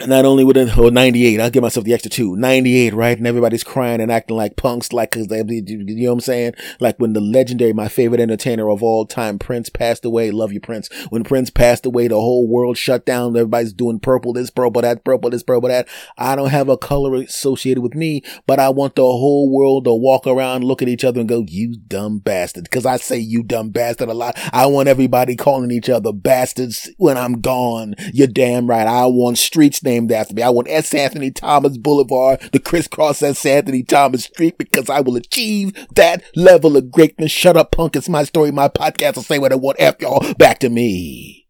not 0.07 0.25
only 0.25 0.43
would 0.43 0.57
it, 0.57 0.77
or 0.77 0.91
98, 0.91 1.39
I'll 1.39 1.49
give 1.49 1.63
myself 1.63 1.85
the 1.85 1.93
extra 1.93 2.09
two, 2.09 2.35
98, 2.35 2.93
right? 2.93 3.17
And 3.17 3.27
everybody's 3.27 3.63
crying 3.63 4.01
and 4.01 4.11
acting 4.11 4.37
like 4.37 4.55
punks, 4.55 4.93
like, 4.93 5.11
cause 5.11 5.27
they, 5.27 5.37
you 5.39 5.83
know 5.83 6.09
what 6.09 6.13
I'm 6.13 6.19
saying? 6.21 6.53
Like 6.79 6.97
when 6.97 7.13
the 7.13 7.21
legendary, 7.21 7.73
my 7.73 7.87
favorite 7.87 8.21
entertainer 8.21 8.69
of 8.69 8.83
all 8.83 9.05
time, 9.05 9.39
Prince 9.39 9.69
passed 9.69 10.05
away. 10.05 10.31
Love 10.31 10.53
you, 10.53 10.59
Prince. 10.59 10.89
When 11.09 11.23
Prince 11.23 11.49
passed 11.49 11.85
away, 11.85 12.07
the 12.07 12.15
whole 12.15 12.47
world 12.47 12.77
shut 12.77 13.05
down. 13.05 13.35
Everybody's 13.35 13.73
doing 13.73 13.99
purple, 13.99 14.33
this 14.33 14.49
purple, 14.49 14.81
that 14.81 15.03
purple, 15.03 15.29
this 15.29 15.43
purple, 15.43 15.69
that. 15.69 15.87
I 16.17 16.35
don't 16.35 16.49
have 16.49 16.69
a 16.69 16.77
color 16.77 17.15
associated 17.15 17.81
with 17.81 17.95
me, 17.95 18.23
but 18.45 18.59
I 18.59 18.69
want 18.69 18.95
the 18.95 19.03
whole 19.03 19.49
world 19.51 19.85
to 19.85 19.93
walk 19.93 20.27
around, 20.27 20.63
look 20.63 20.81
at 20.81 20.87
each 20.87 21.03
other 21.03 21.19
and 21.19 21.29
go, 21.29 21.43
you 21.47 21.75
dumb 21.87 22.19
bastard. 22.19 22.69
Cause 22.71 22.85
I 22.85 22.97
say 22.97 23.17
you 23.17 23.43
dumb 23.43 23.69
bastard 23.69 24.09
a 24.09 24.13
lot. 24.13 24.37
I 24.53 24.65
want 24.67 24.87
everybody 24.87 25.35
calling 25.35 25.71
each 25.71 25.89
other 25.89 26.13
bastards 26.13 26.89
when 26.97 27.17
I'm 27.17 27.41
gone. 27.41 27.95
You're 28.13 28.27
damn 28.27 28.67
right. 28.67 28.87
I 28.87 29.05
want 29.07 29.37
streets 29.37 29.79
named 29.89 30.11
after 30.11 30.35
me. 30.35 30.43
I 30.43 30.49
want 30.49 30.69
S. 30.69 30.93
Anthony 30.93 31.31
Thomas 31.31 31.77
Boulevard 31.77 32.41
the 32.51 32.59
crisscross 32.59 33.21
S. 33.23 33.45
Anthony 33.45 33.83
Thomas 33.83 34.25
Street 34.25 34.57
because 34.57 34.89
I 34.89 35.01
will 35.01 35.15
achieve 35.15 35.73
that 35.95 36.23
level 36.35 36.77
of 36.77 36.91
greatness. 36.91 37.31
Shut 37.31 37.57
up, 37.57 37.71
punk. 37.71 37.95
It's 37.95 38.09
my 38.09 38.23
story, 38.23 38.51
my 38.51 38.67
podcast. 38.67 39.17
I'll 39.17 39.23
say 39.23 39.39
what 39.39 39.51
I 39.51 39.55
want. 39.55 39.77
F 39.79 40.01
y'all 40.01 40.33
back 40.35 40.59
to 40.59 40.69
me. 40.69 41.47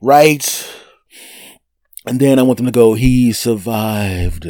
Right? 0.00 0.66
And 2.06 2.20
then 2.20 2.38
I 2.38 2.42
want 2.42 2.56
them 2.56 2.66
to 2.66 2.72
go, 2.72 2.94
he 2.94 3.32
survived 3.32 4.46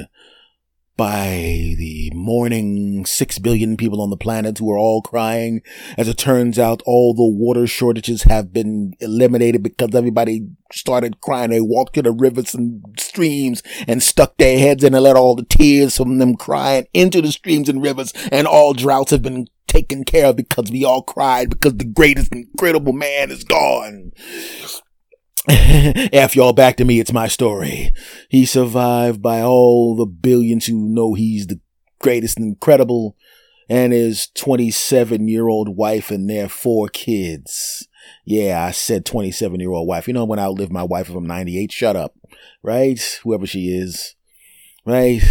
by 0.98 1.76
the 1.78 2.10
morning 2.12 3.06
six 3.06 3.38
billion 3.38 3.76
people 3.76 4.02
on 4.02 4.10
the 4.10 4.16
planet 4.16 4.58
who 4.58 4.70
are 4.70 4.76
all 4.76 5.00
crying. 5.00 5.62
As 5.96 6.08
it 6.08 6.18
turns 6.18 6.58
out, 6.58 6.82
all 6.84 7.14
the 7.14 7.24
water 7.24 7.68
shortages 7.68 8.24
have 8.24 8.52
been 8.52 8.94
eliminated 8.98 9.62
because 9.62 9.94
everybody 9.94 10.48
started 10.72 11.20
crying. 11.20 11.50
They 11.50 11.60
walked 11.60 11.94
to 11.94 12.02
the 12.02 12.10
rivers 12.10 12.52
and 12.52 12.82
streams 12.98 13.62
and 13.86 14.02
stuck 14.02 14.36
their 14.36 14.58
heads 14.58 14.82
in 14.82 14.92
and 14.92 15.04
let 15.04 15.16
all 15.16 15.36
the 15.36 15.44
tears 15.44 15.96
from 15.96 16.18
them 16.18 16.36
crying 16.36 16.86
into 16.92 17.22
the 17.22 17.32
streams 17.32 17.68
and 17.68 17.80
rivers 17.80 18.12
and 18.32 18.48
all 18.48 18.74
droughts 18.74 19.12
have 19.12 19.22
been 19.22 19.46
taken 19.68 20.04
care 20.04 20.26
of 20.26 20.36
because 20.36 20.70
we 20.70 20.84
all 20.84 21.02
cried 21.02 21.48
because 21.48 21.74
the 21.74 21.84
greatest 21.84 22.32
incredible 22.32 22.92
man 22.92 23.30
is 23.30 23.44
gone. 23.44 24.10
F 25.48 26.34
y'all 26.34 26.52
back 26.52 26.76
to 26.76 26.84
me, 26.84 27.00
it's 27.00 27.12
my 27.12 27.28
story. 27.28 27.92
He 28.28 28.44
survived 28.46 29.22
by 29.22 29.42
all 29.42 29.96
the 29.96 30.06
billions 30.06 30.66
who 30.66 30.76
know 30.76 31.14
he's 31.14 31.46
the 31.46 31.60
greatest 32.00 32.38
and 32.38 32.46
incredible 32.46 33.16
and 33.68 33.92
his 33.92 34.28
27 34.34 35.28
year 35.28 35.48
old 35.48 35.76
wife 35.76 36.10
and 36.10 36.28
their 36.28 36.48
four 36.48 36.88
kids. 36.88 37.86
Yeah, 38.24 38.64
I 38.64 38.70
said 38.70 39.04
27 39.04 39.60
year 39.60 39.72
old 39.72 39.86
wife. 39.86 40.08
You 40.08 40.14
know, 40.14 40.24
when 40.24 40.38
I 40.38 40.44
outlive 40.44 40.72
my 40.72 40.82
wife 40.82 41.10
if 41.10 41.14
I'm 41.14 41.26
98, 41.26 41.70
shut 41.72 41.96
up. 41.96 42.14
Right? 42.62 43.00
Whoever 43.22 43.46
she 43.46 43.68
is. 43.68 44.14
Right? 44.84 45.22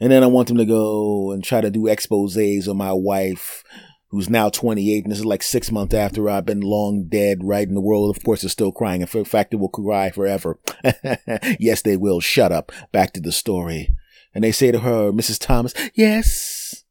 And 0.00 0.10
then 0.10 0.22
I 0.22 0.26
want 0.26 0.48
them 0.48 0.58
to 0.58 0.66
go 0.66 1.30
and 1.32 1.42
try 1.42 1.60
to 1.60 1.70
do 1.70 1.86
exposes 1.86 2.68
on 2.68 2.76
my 2.76 2.92
wife 2.92 3.62
who's 4.12 4.28
now 4.28 4.50
28, 4.50 5.04
and 5.04 5.10
this 5.10 5.18
is 5.18 5.24
like 5.24 5.42
six 5.42 5.72
months 5.72 5.94
after 5.94 6.28
I've 6.28 6.44
been 6.44 6.60
long 6.60 7.04
dead, 7.08 7.38
right? 7.42 7.66
And 7.66 7.74
the 7.74 7.80
world, 7.80 8.14
of 8.14 8.22
course, 8.22 8.44
is 8.44 8.52
still 8.52 8.70
crying. 8.70 9.00
In 9.00 9.24
fact, 9.24 9.54
it 9.54 9.56
will 9.56 9.70
cry 9.70 10.10
forever. 10.10 10.60
yes, 11.58 11.80
they 11.80 11.96
will. 11.96 12.20
Shut 12.20 12.52
up. 12.52 12.70
Back 12.92 13.14
to 13.14 13.20
the 13.20 13.32
story. 13.32 13.88
And 14.34 14.44
they 14.44 14.52
say 14.52 14.70
to 14.70 14.80
her, 14.80 15.12
Mrs. 15.12 15.38
Thomas, 15.38 15.72
yes, 15.94 16.84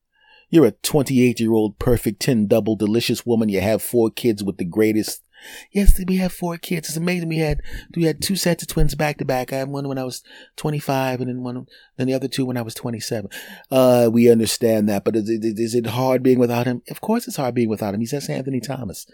you're 0.50 0.66
a 0.66 0.72
28 0.72 1.40
year 1.40 1.54
old, 1.54 1.78
perfect 1.78 2.22
10 2.22 2.48
double, 2.48 2.76
delicious 2.76 3.24
woman. 3.24 3.50
You 3.50 3.62
have 3.62 3.84
four 3.84 4.10
kids 4.10 4.44
with 4.44 4.58
the 4.58 4.66
greatest 4.66 5.22
Yes, 5.72 6.00
we 6.08 6.18
have 6.18 6.32
four 6.32 6.58
kids. 6.58 6.90
It's 6.90 6.98
amazing. 6.98 7.30
We 7.30 7.40
had 7.40 7.62
we 7.96 8.04
had 8.04 8.22
two 8.22 8.36
sets 8.36 8.64
of 8.64 8.70
twins 8.70 8.96
back 8.96 9.18
to 9.18 9.26
back. 9.26 9.52
I 9.54 9.58
had 9.58 9.70
one 9.70 9.88
when 9.88 9.98
I 9.98 10.04
was 10.04 10.24
25, 10.58 11.22
and 11.22 11.30
then 11.30 11.44
one, 11.44 11.68
then 11.98 12.08
the 12.08 12.14
other 12.14 12.28
two 12.28 12.46
when 12.46 12.58
I 12.58 12.62
was 12.62 12.74
27. 12.74 13.30
Uh, 13.70 14.10
we 14.12 14.30
understand 14.32 14.90
that, 14.90 15.04
but 15.04 15.16
is, 15.16 15.30
is 15.30 15.76
it 15.76 15.88
hard 15.88 16.24
being 16.24 16.40
without 16.40 16.68
him? 16.68 16.82
Of 16.90 17.02
course, 17.02 17.28
it's 17.28 17.38
hard 17.38 17.56
being 17.56 17.70
without 17.70 17.94
him. 17.94 18.00
He's 18.00 18.14
S. 18.14 18.30
Anthony 18.30 18.60
Thomas. 18.60 19.06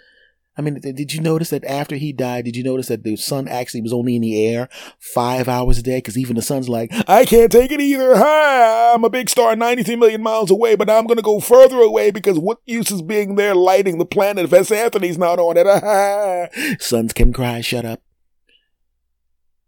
I 0.58 0.62
mean, 0.62 0.80
did 0.80 1.14
you 1.14 1.22
notice 1.22 1.52
that 1.52 1.64
after 1.66 1.96
he 1.96 2.12
died, 2.12 2.46
did 2.46 2.56
you 2.56 2.64
notice 2.64 2.88
that 2.88 3.04
the 3.04 3.16
sun 3.16 3.48
actually 3.48 3.82
was 3.82 3.94
only 3.94 4.16
in 4.16 4.24
the 4.24 4.44
air 4.44 4.70
five 4.98 5.48
hours 5.48 5.78
a 5.78 5.84
day? 5.84 5.98
Because 5.98 6.18
even 6.18 6.36
the 6.36 6.42
sun's 6.42 6.68
like, 6.68 6.92
I 7.08 7.26
can't 7.26 7.52
take 7.52 7.72
it 7.72 7.80
either. 7.80 8.18
Hi, 8.18 8.94
I'm 8.94 9.04
a 9.04 9.10
big 9.10 9.30
star 9.30 9.56
93 9.56 9.96
million 9.98 10.24
miles 10.24 10.50
away, 10.50 10.76
but 10.76 10.90
I'm 10.90 11.06
going 11.06 11.18
to 11.18 11.24
go 11.24 11.40
further 11.40 11.78
away 11.78 12.10
because 12.10 12.40
what 12.40 12.58
use 12.66 12.90
is 12.90 13.04
being 13.04 13.36
there 13.36 13.54
lighting 13.54 14.00
the 14.00 14.06
planet 14.06 14.46
if 14.46 14.54
S. 14.54 14.72
Anthony's 14.72 15.20
not 15.20 15.38
on 15.38 15.58
it? 15.58 16.82
Suns 16.82 17.14
can 17.14 17.34
cry, 17.34 17.62
shut 17.62 17.86
up. 17.86 18.02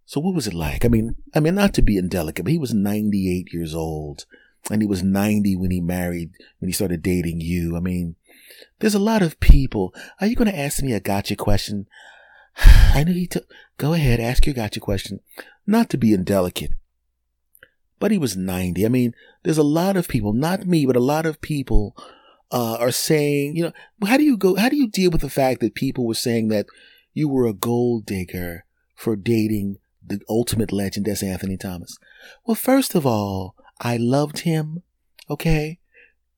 So 0.05 0.19
what 0.19 0.33
was 0.33 0.47
it 0.47 0.55
like? 0.55 0.85
I 0.85 0.87
mean, 0.87 1.17
I 1.35 1.39
mean, 1.39 1.53
not 1.53 1.75
to 1.75 1.83
be 1.83 1.97
indelicate, 1.97 2.43
but 2.43 2.51
he 2.51 2.57
was 2.57 2.73
98 2.73 3.53
years 3.53 3.75
old 3.75 4.25
and 4.71 4.81
he 4.81 4.87
was 4.87 5.03
90 5.03 5.55
when 5.55 5.69
he 5.69 5.81
married, 5.81 6.31
when 6.57 6.67
he 6.67 6.73
started 6.73 7.03
dating 7.03 7.41
you. 7.41 7.77
I 7.77 7.79
mean, 7.79 8.15
there's 8.79 8.95
a 8.95 8.99
lot 8.99 9.21
of 9.21 9.39
people. 9.39 9.93
Are 10.19 10.27
you 10.27 10.35
going 10.35 10.51
to 10.51 10.57
ask 10.57 10.81
me 10.81 10.93
a 10.93 10.99
gotcha 10.99 11.35
question? 11.35 11.87
I 12.57 13.03
knew 13.03 13.13
he 13.13 13.27
took. 13.27 13.45
Go 13.77 13.93
ahead, 13.93 14.19
ask 14.19 14.45
your 14.45 14.55
gotcha 14.55 14.79
question. 14.79 15.19
Not 15.65 15.89
to 15.91 15.97
be 15.97 16.13
indelicate, 16.13 16.71
but 17.99 18.11
he 18.11 18.17
was 18.17 18.35
90. 18.35 18.85
I 18.85 18.89
mean, 18.89 19.13
there's 19.43 19.57
a 19.57 19.63
lot 19.63 19.97
of 19.97 20.07
people, 20.07 20.33
not 20.33 20.65
me, 20.65 20.85
but 20.85 20.95
a 20.95 21.01
lot 21.01 21.25
of 21.25 21.41
people 21.41 21.95
uh, 22.51 22.77
are 22.79 22.91
saying, 22.91 23.55
you 23.55 23.63
know, 23.63 24.07
how 24.07 24.17
do 24.17 24.23
you 24.23 24.37
go? 24.37 24.55
How 24.55 24.69
do 24.69 24.75
you 24.75 24.89
deal 24.89 25.11
with 25.11 25.21
the 25.21 25.29
fact 25.29 25.61
that 25.61 25.75
people 25.75 26.05
were 26.05 26.13
saying 26.15 26.47
that 26.49 26.65
you 27.13 27.29
were 27.29 27.45
a 27.45 27.53
gold 27.53 28.05
digger 28.05 28.65
for 28.95 29.15
dating 29.15 29.77
the 30.05 30.19
ultimate 30.27 30.71
legend, 30.71 31.07
S. 31.07 31.21
Anthony 31.21 31.57
Thomas? 31.57 31.97
Well, 32.45 32.55
first 32.55 32.95
of 32.95 33.05
all, 33.05 33.55
I 33.79 33.97
loved 33.97 34.39
him. 34.39 34.83
Okay. 35.29 35.79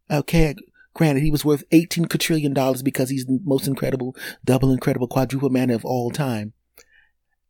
Okay. 0.09 0.55
Granted, 0.93 1.23
he 1.23 1.31
was 1.31 1.45
worth 1.45 1.63
18 1.71 2.05
quadrillion 2.05 2.53
dollars 2.53 2.83
because 2.83 3.09
he's 3.09 3.25
the 3.25 3.39
most 3.43 3.67
incredible, 3.67 4.15
double 4.43 4.71
incredible, 4.71 5.07
quadruple 5.07 5.49
man 5.49 5.69
of 5.69 5.85
all 5.85 6.11
time. 6.11 6.53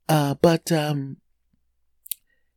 Uh, 0.08 0.36
but, 0.42 0.72
um, 0.72 1.18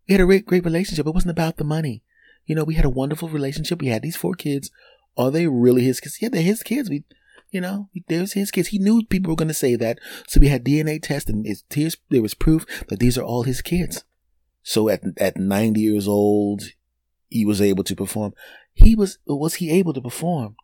we 0.06 0.12
had 0.12 0.20
a 0.20 0.26
great, 0.26 0.46
great 0.46 0.64
relationship. 0.64 1.06
It 1.06 1.14
wasn't 1.14 1.30
about 1.30 1.56
the 1.56 1.64
money. 1.64 2.02
You 2.46 2.54
know, 2.54 2.64
we 2.64 2.74
had 2.74 2.84
a 2.84 2.90
wonderful 2.90 3.28
relationship. 3.28 3.80
We 3.80 3.88
had 3.88 4.02
these 4.02 4.16
four 4.16 4.34
kids. 4.34 4.70
Are 5.16 5.30
they 5.30 5.46
really 5.46 5.82
his 5.84 6.00
kids? 6.00 6.20
Yeah, 6.20 6.28
they're 6.30 6.42
his 6.42 6.62
kids. 6.62 6.90
We, 6.90 7.04
you 7.50 7.60
know, 7.60 7.88
there's 8.08 8.32
his 8.32 8.50
kids. 8.50 8.68
He 8.68 8.78
knew 8.78 9.04
people 9.04 9.30
were 9.30 9.36
going 9.36 9.48
to 9.48 9.54
say 9.54 9.76
that. 9.76 9.98
So 10.26 10.40
we 10.40 10.48
had 10.48 10.64
DNA 10.64 11.00
tests 11.02 11.30
and 11.30 11.46
there 12.10 12.22
was 12.22 12.34
proof 12.34 12.66
that 12.88 12.98
these 12.98 13.16
are 13.16 13.22
all 13.22 13.44
his 13.44 13.62
kids. 13.62 14.04
So 14.62 14.88
at, 14.88 15.02
at 15.18 15.36
90 15.36 15.80
years 15.80 16.08
old, 16.08 16.64
he 17.28 17.44
was 17.44 17.60
able 17.60 17.84
to 17.84 17.96
perform. 17.96 18.34
He 18.72 18.94
was, 18.94 19.18
was 19.26 19.54
he 19.54 19.70
able 19.70 19.92
to 19.94 20.00
perform? 20.00 20.56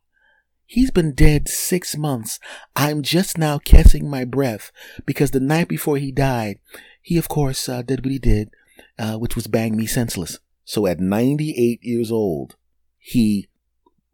He's 0.70 0.92
been 0.92 1.14
dead 1.14 1.48
six 1.48 1.96
months. 1.96 2.38
I'm 2.76 3.02
just 3.02 3.37
now 3.37 3.59
catching 3.59 4.09
my 4.09 4.24
breath 4.24 4.70
because 5.04 5.33
the 5.33 5.40
night 5.40 5.66
before 5.66 5.96
he 5.96 6.12
died, 6.12 6.61
he 7.02 7.18
of 7.18 7.28
course 7.28 7.68
uh, 7.68 7.83
did 7.83 8.04
what 8.04 8.12
he 8.12 8.20
did, 8.20 8.50
uh, 8.96 9.16
which 9.16 9.35
was 9.35 9.48
bang 9.48 9.76
me 9.76 9.87
senseless. 9.87 10.38
So 10.64 10.87
at 10.87 11.00
98 11.00 11.80
years 11.83 12.12
old, 12.12 12.54
he 13.00 13.48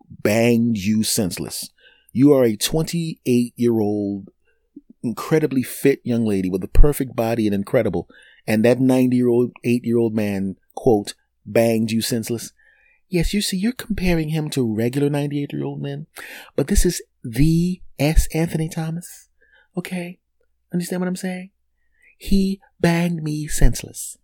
banged 0.09 0.79
you 0.79 1.03
senseless. 1.03 1.69
You 2.15 2.33
are 2.33 2.45
a 2.45 2.57
28 2.57 3.53
year 3.55 3.79
old, 3.79 4.31
incredibly 5.03 5.63
fit 5.63 6.01
young 6.05 6.25
lady 6.25 6.49
with 6.49 6.65
a 6.65 6.69
perfect 6.69 7.15
body 7.15 7.45
and 7.47 7.55
incredible. 7.55 8.09
And 8.47 8.65
that 8.65 8.81
90 8.81 9.15
year 9.15 9.29
old, 9.29 9.53
8 9.63 9.85
year 9.85 9.99
old 9.99 10.15
man, 10.15 10.57
quote, 10.75 11.13
banged 11.45 11.91
you 11.91 12.01
senseless. 12.01 12.55
Yes, 13.09 13.33
you 13.33 13.41
see, 13.41 13.57
you're 13.57 13.73
comparing 13.73 14.31
him 14.31 14.51
to 14.51 14.75
regular 14.75 15.09
98 15.09 15.53
year 15.53 15.65
old 15.65 15.81
men, 15.81 16.07
but 16.57 16.67
this 16.69 16.85
is 16.85 17.03
the 17.23 17.81
S. 17.99 18.27
Anthony 18.35 18.69
Thomas. 18.69 19.29
Okay? 19.77 20.19
Understand 20.73 21.01
what 21.01 21.09
I'm 21.09 21.17
saying? 21.17 21.51
He 22.19 22.61
banged 22.81 23.23
me 23.23 23.47
senseless. 23.47 24.19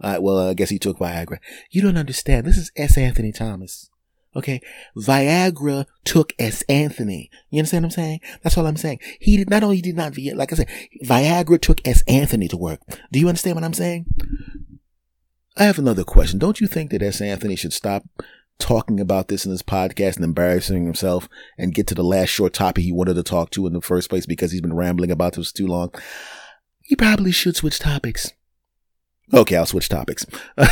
All 0.00 0.10
right, 0.12 0.22
well, 0.22 0.48
I 0.48 0.54
guess 0.54 0.70
he 0.70 0.78
took 0.78 0.98
Viagra. 0.98 1.38
You 1.70 1.82
don't 1.82 1.98
understand. 1.98 2.46
This 2.46 2.56
is 2.56 2.70
S. 2.76 2.96
Anthony 2.96 3.32
Thomas. 3.32 3.90
Okay. 4.36 4.60
Viagra 4.96 5.86
took 6.04 6.32
S. 6.38 6.62
Anthony. 6.68 7.30
You 7.50 7.58
understand 7.58 7.84
what 7.84 7.88
I'm 7.88 7.90
saying? 7.92 8.20
That's 8.42 8.56
all 8.56 8.66
I'm 8.66 8.76
saying. 8.76 9.00
He 9.20 9.36
did 9.36 9.50
not 9.50 9.64
only 9.64 9.80
did 9.80 9.96
not, 9.96 10.16
like 10.34 10.52
I 10.52 10.56
said, 10.56 10.68
Viagra 11.04 11.60
took 11.60 11.86
S. 11.86 12.02
Anthony 12.06 12.46
to 12.48 12.56
work. 12.56 12.80
Do 13.10 13.18
you 13.18 13.28
understand 13.28 13.56
what 13.56 13.64
I'm 13.64 13.74
saying? 13.74 14.06
I 15.58 15.64
have 15.64 15.78
another 15.78 16.04
question. 16.04 16.38
Don't 16.38 16.60
you 16.60 16.68
think 16.68 16.92
that 16.92 17.02
S. 17.02 17.20
Anthony 17.20 17.56
should 17.56 17.72
stop 17.72 18.04
talking 18.60 19.00
about 19.00 19.26
this 19.26 19.44
in 19.44 19.50
his 19.50 19.62
podcast 19.62 20.14
and 20.14 20.24
embarrassing 20.24 20.84
himself 20.84 21.28
and 21.58 21.74
get 21.74 21.88
to 21.88 21.96
the 21.96 22.04
last 22.04 22.28
short 22.28 22.52
topic 22.52 22.84
he 22.84 22.92
wanted 22.92 23.14
to 23.14 23.24
talk 23.24 23.50
to 23.50 23.66
in 23.66 23.72
the 23.72 23.80
first 23.80 24.08
place 24.08 24.24
because 24.24 24.52
he's 24.52 24.60
been 24.60 24.76
rambling 24.76 25.10
about 25.10 25.34
this 25.34 25.50
too 25.50 25.66
long. 25.66 25.92
He 26.82 26.94
probably 26.94 27.32
should 27.32 27.56
switch 27.56 27.80
topics. 27.80 28.32
Okay, 29.34 29.56
I'll 29.56 29.66
switch 29.66 29.88
topics. 29.88 30.24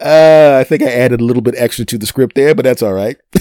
Uh, 0.00 0.56
I 0.58 0.64
think 0.64 0.82
I 0.82 0.90
added 0.90 1.20
a 1.20 1.24
little 1.24 1.42
bit 1.42 1.54
extra 1.56 1.84
to 1.84 1.98
the 1.98 2.06
script 2.06 2.34
there, 2.34 2.54
but 2.54 2.64
that's 2.64 2.82
all 2.82 2.92
right. 2.92 3.16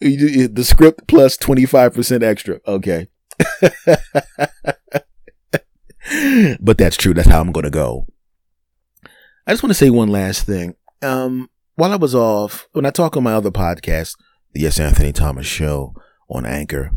the 0.00 0.64
script 0.64 1.06
plus 1.08 1.36
25% 1.36 2.22
extra. 2.22 2.60
Okay. 2.66 3.08
but 6.60 6.78
that's 6.78 6.96
true. 6.96 7.14
That's 7.14 7.28
how 7.28 7.40
I'm 7.40 7.52
going 7.52 7.64
to 7.64 7.70
go. 7.70 8.06
I 9.46 9.52
just 9.52 9.62
want 9.62 9.70
to 9.70 9.78
say 9.78 9.90
one 9.90 10.08
last 10.08 10.46
thing. 10.46 10.74
Um, 11.02 11.50
while 11.74 11.92
I 11.92 11.96
was 11.96 12.14
off, 12.14 12.68
when 12.72 12.86
I 12.86 12.90
talk 12.90 13.16
on 13.16 13.22
my 13.22 13.34
other 13.34 13.50
podcast, 13.50 14.16
the 14.52 14.66
S. 14.66 14.78
Anthony 14.78 15.12
Thomas 15.12 15.46
Show 15.46 15.94
on 16.28 16.46
Anchor, 16.46 16.92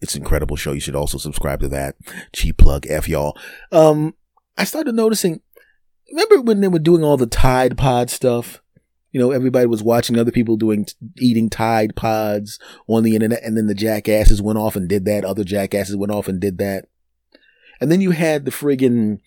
it's 0.00 0.14
an 0.14 0.22
incredible 0.22 0.56
show. 0.56 0.72
You 0.72 0.80
should 0.80 0.96
also 0.96 1.18
subscribe 1.18 1.60
to 1.60 1.68
that. 1.68 1.96
Cheap 2.34 2.58
plug, 2.58 2.86
F 2.88 3.08
y'all. 3.08 3.36
Um, 3.72 4.14
I 4.56 4.64
started 4.64 4.94
noticing, 4.94 5.40
remember 6.10 6.40
when 6.40 6.60
they 6.60 6.68
were 6.68 6.78
doing 6.78 7.04
all 7.04 7.16
the 7.16 7.26
Tide 7.26 7.76
Pod 7.76 8.10
stuff? 8.10 8.62
You 9.10 9.20
know, 9.20 9.30
everybody 9.30 9.66
was 9.66 9.82
watching 9.82 10.18
other 10.18 10.30
people 10.30 10.56
doing, 10.56 10.86
eating 11.18 11.48
Tide 11.48 11.96
Pods 11.96 12.58
on 12.86 13.02
the 13.02 13.14
internet, 13.14 13.42
and 13.42 13.56
then 13.56 13.66
the 13.66 13.74
jackasses 13.74 14.42
went 14.42 14.58
off 14.58 14.76
and 14.76 14.88
did 14.88 15.04
that. 15.06 15.24
Other 15.24 15.44
jackasses 15.44 15.96
went 15.96 16.12
off 16.12 16.28
and 16.28 16.40
did 16.40 16.58
that. 16.58 16.86
And 17.80 17.90
then 17.90 18.00
you 18.00 18.10
had 18.10 18.44
the 18.44 18.50
friggin' 18.50 19.20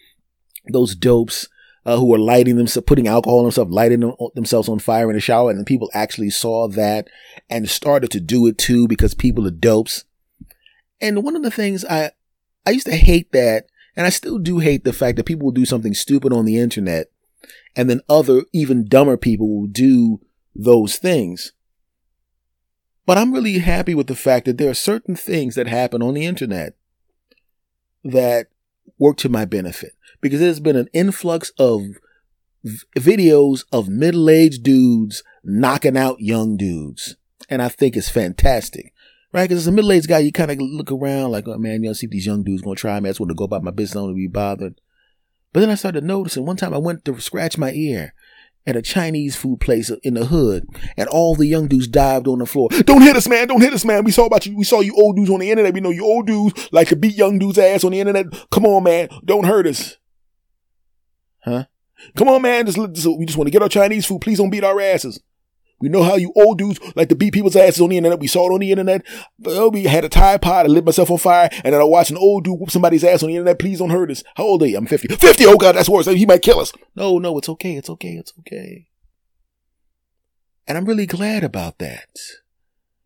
those 0.71 0.95
dopes 0.95 1.47
uh, 1.85 1.97
who 1.97 2.05
were 2.05 2.19
lighting 2.19 2.57
themselves, 2.57 2.85
putting 2.85 3.07
alcohol 3.07 3.39
on 3.39 3.45
themselves, 3.45 3.71
lighting 3.71 4.01
them, 4.01 4.13
themselves 4.35 4.69
on 4.69 4.79
fire 4.79 5.09
in 5.09 5.15
the 5.15 5.21
shower, 5.21 5.49
and 5.49 5.65
people 5.65 5.89
actually 5.93 6.29
saw 6.29 6.67
that 6.67 7.07
and 7.49 7.69
started 7.69 8.11
to 8.11 8.19
do 8.19 8.45
it 8.47 8.57
too 8.57 8.87
because 8.87 9.13
people 9.13 9.47
are 9.47 9.51
dopes. 9.51 10.05
And 10.99 11.23
one 11.23 11.35
of 11.35 11.43
the 11.43 11.51
things 11.51 11.83
I, 11.85 12.11
I 12.65 12.71
used 12.71 12.85
to 12.85 12.95
hate 12.95 13.31
that, 13.31 13.65
and 13.95 14.05
I 14.05 14.09
still 14.09 14.37
do 14.37 14.59
hate 14.59 14.83
the 14.83 14.93
fact 14.93 15.17
that 15.17 15.25
people 15.25 15.45
will 15.45 15.51
do 15.51 15.65
something 15.65 15.93
stupid 15.93 16.31
on 16.31 16.45
the 16.45 16.57
internet, 16.57 17.07
and 17.75 17.89
then 17.89 18.01
other, 18.09 18.43
even 18.53 18.87
dumber 18.87 19.17
people 19.17 19.47
will 19.49 19.67
do 19.67 20.21
those 20.55 20.97
things. 20.97 21.53
But 23.05 23.17
I'm 23.17 23.33
really 23.33 23.59
happy 23.59 23.95
with 23.95 24.07
the 24.07 24.15
fact 24.15 24.45
that 24.45 24.57
there 24.57 24.69
are 24.69 24.75
certain 24.75 25.15
things 25.15 25.55
that 25.55 25.67
happen 25.67 26.01
on 26.01 26.13
the 26.13 26.25
internet 26.25 26.75
that 28.03 28.47
work 28.97 29.17
to 29.17 29.29
my 29.29 29.45
benefit 29.45 29.93
because 30.21 30.39
there's 30.39 30.59
been 30.59 30.75
an 30.75 30.89
influx 30.93 31.51
of 31.57 31.81
v- 32.63 32.85
videos 32.95 33.65
of 33.71 33.89
middle-aged 33.89 34.63
dudes 34.63 35.23
knocking 35.43 35.97
out 35.97 36.21
young 36.21 36.57
dudes. 36.57 37.15
And 37.49 37.61
I 37.61 37.69
think 37.69 37.97
it's 37.97 38.09
fantastic 38.09 38.93
right? 39.33 39.43
Because 39.43 39.63
as 39.63 39.67
a 39.67 39.71
middle 39.71 39.91
aged 39.91 40.07
guy, 40.07 40.19
you 40.19 40.31
kind 40.31 40.51
of 40.51 40.59
look 40.59 40.91
around 40.91 41.31
like, 41.31 41.47
oh 41.47 41.57
man, 41.57 41.83
you 41.83 41.89
know, 41.89 41.93
see 41.93 42.05
if 42.05 42.11
these 42.11 42.25
young 42.25 42.43
dudes 42.43 42.61
gonna 42.61 42.75
try 42.75 42.99
me. 42.99 43.09
I 43.09 43.11
just 43.11 43.19
want 43.19 43.29
to 43.29 43.35
go 43.35 43.45
about 43.45 43.63
my 43.63 43.71
business. 43.71 43.95
I 43.95 43.99
don't 43.99 44.07
want 44.09 44.15
to 44.15 44.21
be 44.21 44.27
bothered. 44.27 44.81
But 45.53 45.59
then 45.61 45.69
I 45.69 45.75
started 45.75 46.03
noticing 46.03 46.45
one 46.45 46.57
time 46.57 46.73
I 46.73 46.77
went 46.77 47.05
to 47.05 47.19
scratch 47.19 47.57
my 47.57 47.71
ear 47.71 48.13
at 48.65 48.75
a 48.75 48.81
Chinese 48.81 49.35
food 49.35 49.59
place 49.59 49.89
in 50.03 50.13
the 50.13 50.25
hood, 50.25 50.67
and 50.95 51.09
all 51.09 51.35
the 51.35 51.47
young 51.47 51.67
dudes 51.67 51.87
dived 51.87 52.27
on 52.27 52.39
the 52.39 52.45
floor. 52.45 52.69
Don't 52.69 53.01
hit 53.01 53.15
us, 53.15 53.27
man! 53.27 53.47
Don't 53.47 53.61
hit 53.61 53.73
us, 53.73 53.83
man! 53.83 54.03
We 54.03 54.11
saw 54.11 54.25
about 54.25 54.45
you. 54.45 54.55
We 54.55 54.63
saw 54.63 54.81
you 54.81 54.95
old 54.95 55.15
dudes 55.15 55.31
on 55.31 55.39
the 55.39 55.49
internet. 55.49 55.73
We 55.73 55.81
know 55.81 55.89
you 55.89 56.05
old 56.05 56.27
dudes 56.27 56.69
like 56.71 56.89
to 56.89 56.95
beat 56.95 57.15
young 57.15 57.39
dudes' 57.39 57.57
ass 57.57 57.83
on 57.83 57.91
the 57.91 57.99
internet. 57.99 58.27
Come 58.51 58.65
on, 58.65 58.83
man! 58.83 59.09
Don't 59.25 59.45
hurt 59.45 59.67
us, 59.67 59.97
huh? 61.43 61.65
Come 62.15 62.29
on, 62.29 62.41
man! 62.41 62.65
Just, 62.65 62.77
just 62.93 63.17
we 63.17 63.25
just 63.25 63.37
want 63.37 63.47
to 63.47 63.51
get 63.51 63.63
our 63.63 63.69
Chinese 63.69 64.05
food. 64.05 64.21
Please 64.21 64.37
don't 64.37 64.49
beat 64.49 64.63
our 64.63 64.79
asses. 64.79 65.21
We 65.81 65.89
know 65.89 66.03
how 66.03 66.15
you 66.15 66.31
old 66.35 66.57
dudes 66.59 66.79
like 66.95 67.09
to 67.09 67.15
beat 67.15 67.33
people's 67.33 67.55
asses 67.55 67.81
on 67.81 67.89
the 67.89 67.97
internet. 67.97 68.19
We 68.19 68.27
saw 68.27 68.49
it 68.49 68.53
on 68.53 68.59
the 68.59 68.71
internet. 68.71 69.05
We 69.39 69.83
had 69.83 70.05
a 70.05 70.09
Tide 70.09 70.41
Pod. 70.41 70.65
I 70.65 70.69
lit 70.69 70.85
myself 70.85 71.09
on 71.09 71.17
fire. 71.17 71.49
And 71.63 71.73
then 71.73 71.81
I 71.81 71.85
watched 71.85 72.11
an 72.11 72.17
old 72.17 72.43
dude 72.43 72.59
whoop 72.59 72.71
somebody's 72.71 73.03
ass 73.03 73.23
on 73.23 73.29
the 73.29 73.35
internet. 73.35 73.59
Please 73.59 73.79
don't 73.79 73.89
hurt 73.89 74.11
us. 74.11 74.23
How 74.35 74.43
old 74.43 74.63
are 74.63 74.67
you? 74.67 74.77
I'm 74.77 74.85
50. 74.85 75.07
50? 75.15 75.45
Oh 75.47 75.57
God, 75.57 75.75
that's 75.75 75.89
worse. 75.89 76.05
He 76.05 76.25
might 76.25 76.41
kill 76.41 76.59
us. 76.59 76.71
No, 76.95 77.17
no, 77.17 77.37
it's 77.37 77.49
okay. 77.49 77.75
It's 77.75 77.89
okay. 77.89 78.13
It's 78.13 78.33
okay. 78.39 78.87
And 80.67 80.77
I'm 80.77 80.85
really 80.85 81.07
glad 81.07 81.43
about 81.43 81.79
that. 81.79 82.09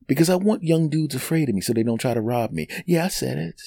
Because 0.08 0.30
I 0.30 0.36
want 0.36 0.64
young 0.64 0.90
dudes 0.90 1.16
afraid 1.16 1.50
of 1.50 1.56
me 1.56 1.62
so 1.62 1.74
they 1.74 1.82
don't 1.82 1.98
try 1.98 2.14
to 2.14 2.22
rob 2.22 2.52
me. 2.52 2.68
Yeah, 2.86 3.06
I 3.06 3.08
said 3.08 3.38
it. 3.40 3.62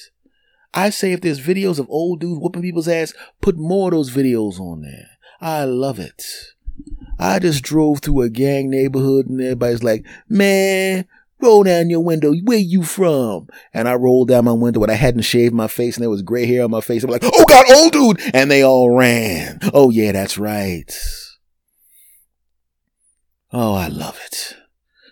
I 0.75 0.91
say 0.91 1.13
if 1.13 1.23
there's 1.23 1.45
videos 1.45 1.79
of 1.79 1.89
old 1.89 2.21
dudes 2.21 2.39
whooping 2.41 2.63
people's 2.63 2.87
ass, 2.87 3.15
put 3.41 3.57
more 3.57 3.89
of 3.89 3.95
those 3.95 4.15
videos 4.15 4.61
on 4.61 4.83
there. 4.83 5.09
I 5.41 5.65
love 5.65 5.99
it. 5.99 6.23
I 7.19 7.39
just 7.39 7.63
drove 7.63 8.01
through 8.01 8.23
a 8.23 8.31
gang 8.31 8.71
neighborhood 8.71 9.27
and 9.27 9.41
everybody's 9.41 9.83
like, 9.83 10.07
man, 10.29 11.07
roll 11.41 11.65
down 11.65 11.91
your 11.91 12.01
window. 12.01 12.33
Where 12.45 12.59
you 12.59 12.83
from? 12.83 13.49
And 13.75 13.89
I 13.89 13.95
rolled 13.95 14.29
down 14.29 14.45
my 14.45 14.53
window, 14.53 14.81
but 14.81 14.91
I 14.91 14.95
hadn't 14.95 15.23
shaved 15.23 15.55
my 15.55 15.69
face 15.69 15.97
and 15.97 16.03
there 16.03 16.11
was 16.11 16.23
gray 16.23 16.47
hair 16.47 16.65
on 16.65 16.71
my 16.71 16.81
face. 16.81 17.03
I'm 17.03 17.11
like, 17.11 17.25
oh 17.25 17.45
God, 17.49 17.71
old 17.71 17.93
dude. 17.93 18.35
And 18.35 18.51
they 18.51 18.63
all 18.63 18.91
ran. 18.91 19.59
Oh 19.75 19.91
yeah, 19.91 20.13
that's 20.13 20.39
right. 20.39 20.93
Oh, 23.53 23.75
I 23.75 23.89
love 23.89 24.21
it. 24.27 24.57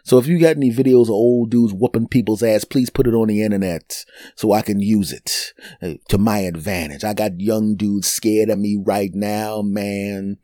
So 0.05 0.19
if 0.19 0.29
you 0.29 0.39
got 0.39 0.57
any 0.57 0.71
videos 0.71 1.05
of 1.05 1.11
old 1.11 1.51
dudes 1.51 1.73
whooping 1.73 2.07
people's 2.07 2.41
ass, 2.41 2.65
please 2.65 2.91
put 2.91 3.09
it 3.09 3.15
on 3.15 3.27
the 3.27 3.43
internet 3.43 4.05
so 4.37 4.53
I 4.53 4.63
can 4.63 4.79
use 4.79 5.13
it 5.13 5.53
uh, 5.83 5.95
to 6.11 6.17
my 6.17 6.39
advantage. 6.39 7.03
I 7.03 7.13
got 7.13 7.41
young 7.41 7.75
dudes 7.75 8.07
scared 8.07 8.49
of 8.49 8.61
me 8.61 8.81
right 8.81 9.11
now, 9.13 9.63
man. 9.63 10.37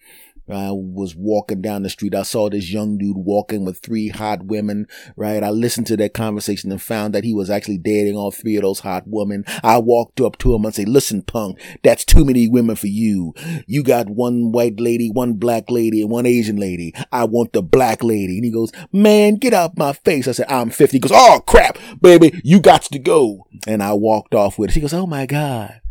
I 0.48 0.70
was 0.72 1.14
walking 1.14 1.62
down 1.62 1.83
the 1.83 1.90
street. 1.90 2.14
I 2.14 2.22
saw 2.22 2.50
this 2.50 2.72
young 2.72 2.98
dude 2.98 3.16
walking 3.16 3.64
with 3.64 3.78
three 3.78 4.09
hot 4.09 4.44
women, 4.44 4.87
right? 5.16 5.42
I 5.42 5.50
listened 5.50 5.87
to 5.88 5.96
that 5.98 6.14
conversation 6.14 6.72
and 6.72 6.83
found 6.83 7.14
that 7.14 7.24
he 7.24 7.35
was 7.35 7.48
actually 7.50 7.78
dating 7.78 8.16
all 8.16 8.31
three 8.31 8.57
of 8.57 8.62
those 8.62 8.81
hot 8.81 9.05
women. 9.07 9.44
I 9.62 9.78
walked 9.78 10.20
up 10.20 10.38
to 10.38 10.55
him 10.55 10.64
and 10.64 10.74
said, 10.74 10.88
listen, 10.88 11.22
punk, 11.22 11.61
that's 11.83 12.05
too 12.05 12.24
many 12.24 12.48
women 12.48 12.76
for 12.76 12.88
you. 12.88 13.35
You 13.66 13.83
got 13.83 14.11
one 14.11 14.52
white 14.52 14.81
lady, 14.81 15.11
one 15.11 15.35
black 15.35 15.70
lady, 15.70 16.02
and 16.02 16.11
one 16.11 16.26
Asian 16.26 16.57
lady. 16.57 16.92
I 17.12 17.24
want 17.24 17.52
the 17.52 17.62
black 17.62 18.02
lady. 18.02 18.37
And 18.37 18.44
he 18.44 18.50
goes, 18.50 18.72
man, 18.92 19.37
get 19.37 19.55
out 19.55 19.78
my 19.78 19.92
face. 19.92 20.26
I 20.26 20.33
said, 20.33 20.46
I'm 20.48 20.70
50. 20.70 20.96
He 20.96 21.00
goes, 21.00 21.12
oh 21.14 21.40
crap, 21.46 21.78
baby, 22.00 22.40
you 22.42 22.61
got 22.61 22.83
to 22.83 22.98
go. 22.98 23.46
And 23.66 23.83
I 23.83 23.92
walked 23.92 24.35
off 24.35 24.59
with 24.59 24.70
it. 24.70 24.72
She 24.72 24.81
goes, 24.81 24.94
oh 24.94 25.07
my 25.07 25.26
God. 25.26 25.82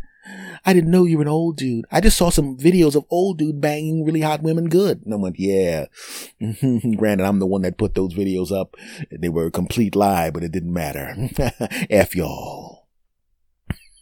I 0.64 0.72
didn't 0.72 0.90
know 0.90 1.04
you 1.04 1.18
were 1.18 1.22
an 1.22 1.28
old 1.28 1.56
dude. 1.56 1.84
I 1.90 2.00
just 2.00 2.16
saw 2.16 2.30
some 2.30 2.56
videos 2.56 2.94
of 2.94 3.04
old 3.10 3.38
dude 3.38 3.60
banging 3.60 4.04
really 4.04 4.20
hot 4.20 4.42
women 4.42 4.68
good. 4.68 5.02
And 5.04 5.12
I 5.12 5.16
went, 5.16 5.38
yeah. 5.38 5.86
Granted, 6.96 7.24
I'm 7.24 7.40
the 7.40 7.46
one 7.46 7.62
that 7.62 7.78
put 7.78 7.94
those 7.94 8.14
videos 8.14 8.52
up. 8.52 8.76
They 9.10 9.28
were 9.28 9.46
a 9.46 9.50
complete 9.50 9.96
lie, 9.96 10.30
but 10.30 10.44
it 10.44 10.52
didn't 10.52 10.72
matter. 10.72 11.16
F 11.90 12.14
y'all. 12.14 12.86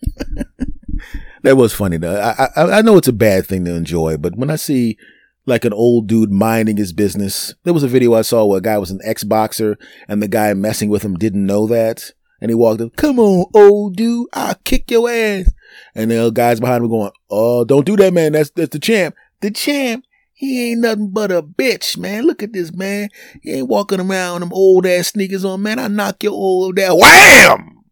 that 1.43 1.57
was 1.57 1.73
funny 1.73 1.97
though. 1.97 2.21
I, 2.21 2.49
I, 2.57 2.79
I 2.79 2.83
know 2.83 2.97
it's 2.97 3.09
a 3.09 3.13
bad 3.13 3.47
thing 3.47 3.65
to 3.65 3.75
enjoy, 3.75 4.17
but 4.17 4.37
when 4.37 4.51
I 4.51 4.57
see 4.57 4.99
like 5.47 5.65
an 5.65 5.73
old 5.73 6.07
dude 6.07 6.31
minding 6.31 6.77
his 6.77 6.93
business, 6.93 7.55
there 7.65 7.75
was 7.75 7.83
a 7.83 7.89
video 7.89 8.15
I 8.15 8.23
saw 8.23 8.45
where 8.45 8.59
a 8.59 8.63
guy 8.63 8.77
was 8.79 8.91
an 8.91 9.01
ex-boxer 9.05 9.79
and 10.07 10.23
the 10.23 10.29
guy 10.29 10.53
messing 10.55 10.91
with 10.91 11.03
him 11.03 11.17
didn't 11.17 11.47
know 11.47 11.67
that. 11.67 12.13
And 12.43 12.51
he 12.51 12.55
walked 12.55 12.81
up, 12.81 12.97
come 12.97 13.19
on, 13.19 13.47
old 13.55 13.97
dude, 13.97 14.29
I'll 14.33 14.55
kick 14.65 14.91
your 14.91 15.11
ass. 15.11 15.51
And 15.95 16.11
the 16.11 16.31
guys 16.31 16.61
behind 16.61 16.85
him 16.85 16.91
going, 16.91 17.13
oh, 17.31 17.65
don't 17.65 17.87
do 17.87 17.97
that, 17.97 18.13
man. 18.13 18.33
That's, 18.33 18.51
that's 18.51 18.71
the 18.71 18.79
champ. 18.79 19.15
The 19.41 19.51
champ. 19.51 20.05
He 20.33 20.71
ain't 20.71 20.81
nothing 20.81 21.11
but 21.11 21.31
a 21.31 21.43
bitch, 21.43 21.99
man. 21.99 22.25
Look 22.25 22.43
at 22.43 22.55
this, 22.55 22.73
man. 22.73 23.11
He 23.43 23.53
ain't 23.53 23.69
walking 23.69 24.01
around 24.01 24.41
them 24.41 24.53
old 24.55 24.87
ass 24.87 25.09
sneakers 25.09 25.45
on, 25.45 25.63
man. 25.63 25.79
I 25.79 25.89
knock 25.89 26.23
your 26.23 26.33
old 26.33 26.79
ass. 26.79 26.95
Wham! 26.95 27.85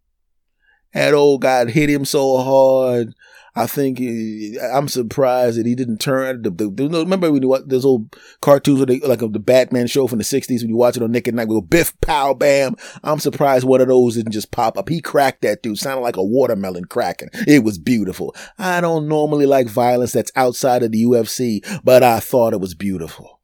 That 0.95 1.13
old 1.13 1.43
guy 1.43 1.67
hit 1.71 1.91
him 1.91 2.07
so 2.07 2.39
hard 2.39 3.15
I 3.55 3.67
think 3.67 4.01
I'm 4.73 4.89
surprised 4.89 5.59
that 5.59 5.67
he 5.67 5.75
didn't 5.75 5.99
turn. 5.99 6.43
The, 6.43 6.51
the, 6.51 6.89
remember 6.89 7.31
when 7.31 7.43
you 7.43 7.49
watch 7.49 7.63
those 7.67 7.85
old 7.85 8.15
cartoons, 8.41 8.85
they, 8.87 9.01
like 9.01 9.23
of 9.23 9.33
the 9.33 9.39
Batman 9.39 9.87
show 9.87 10.07
from 10.07 10.19
the 10.19 10.25
'60s, 10.25 10.61
when 10.61 10.69
you 10.69 10.77
watch 10.77 10.97
it 10.97 11.03
on 11.03 11.13
Nick 11.13 11.29
at 11.29 11.35
Nite, 11.35 11.49
with 11.49 11.71
Biff, 11.71 11.99
pow, 12.01 12.35
bam. 12.35 12.77
I'm 13.03 13.21
surprised 13.21 13.65
one 13.65 13.81
of 13.81 13.89
those 13.89 14.15
didn't 14.15 14.33
just 14.33 14.51
pop 14.51 14.79
up. 14.79 14.89
He 14.89 15.01
cracked 15.01 15.43
that 15.43 15.63
dude, 15.63 15.79
sounded 15.79 16.03
like 16.03 16.17
a 16.17 16.25
watermelon 16.25 16.87
cracking. 16.87 17.31
It 17.47 17.65
was 17.65 17.79
beautiful. 17.79 18.35
I 18.59 18.81
don't 18.81 19.09
normally 19.09 19.47
like 19.47 19.69
violence 19.69 20.13
that's 20.13 20.33
outside 20.37 20.83
of 20.83 20.93
the 20.93 21.05
UFC, 21.05 21.81
but 21.85 22.03
I 22.03 22.21
thought 22.21 22.53
it 22.53 22.61
was 22.61 22.75
beautiful. 22.75 23.38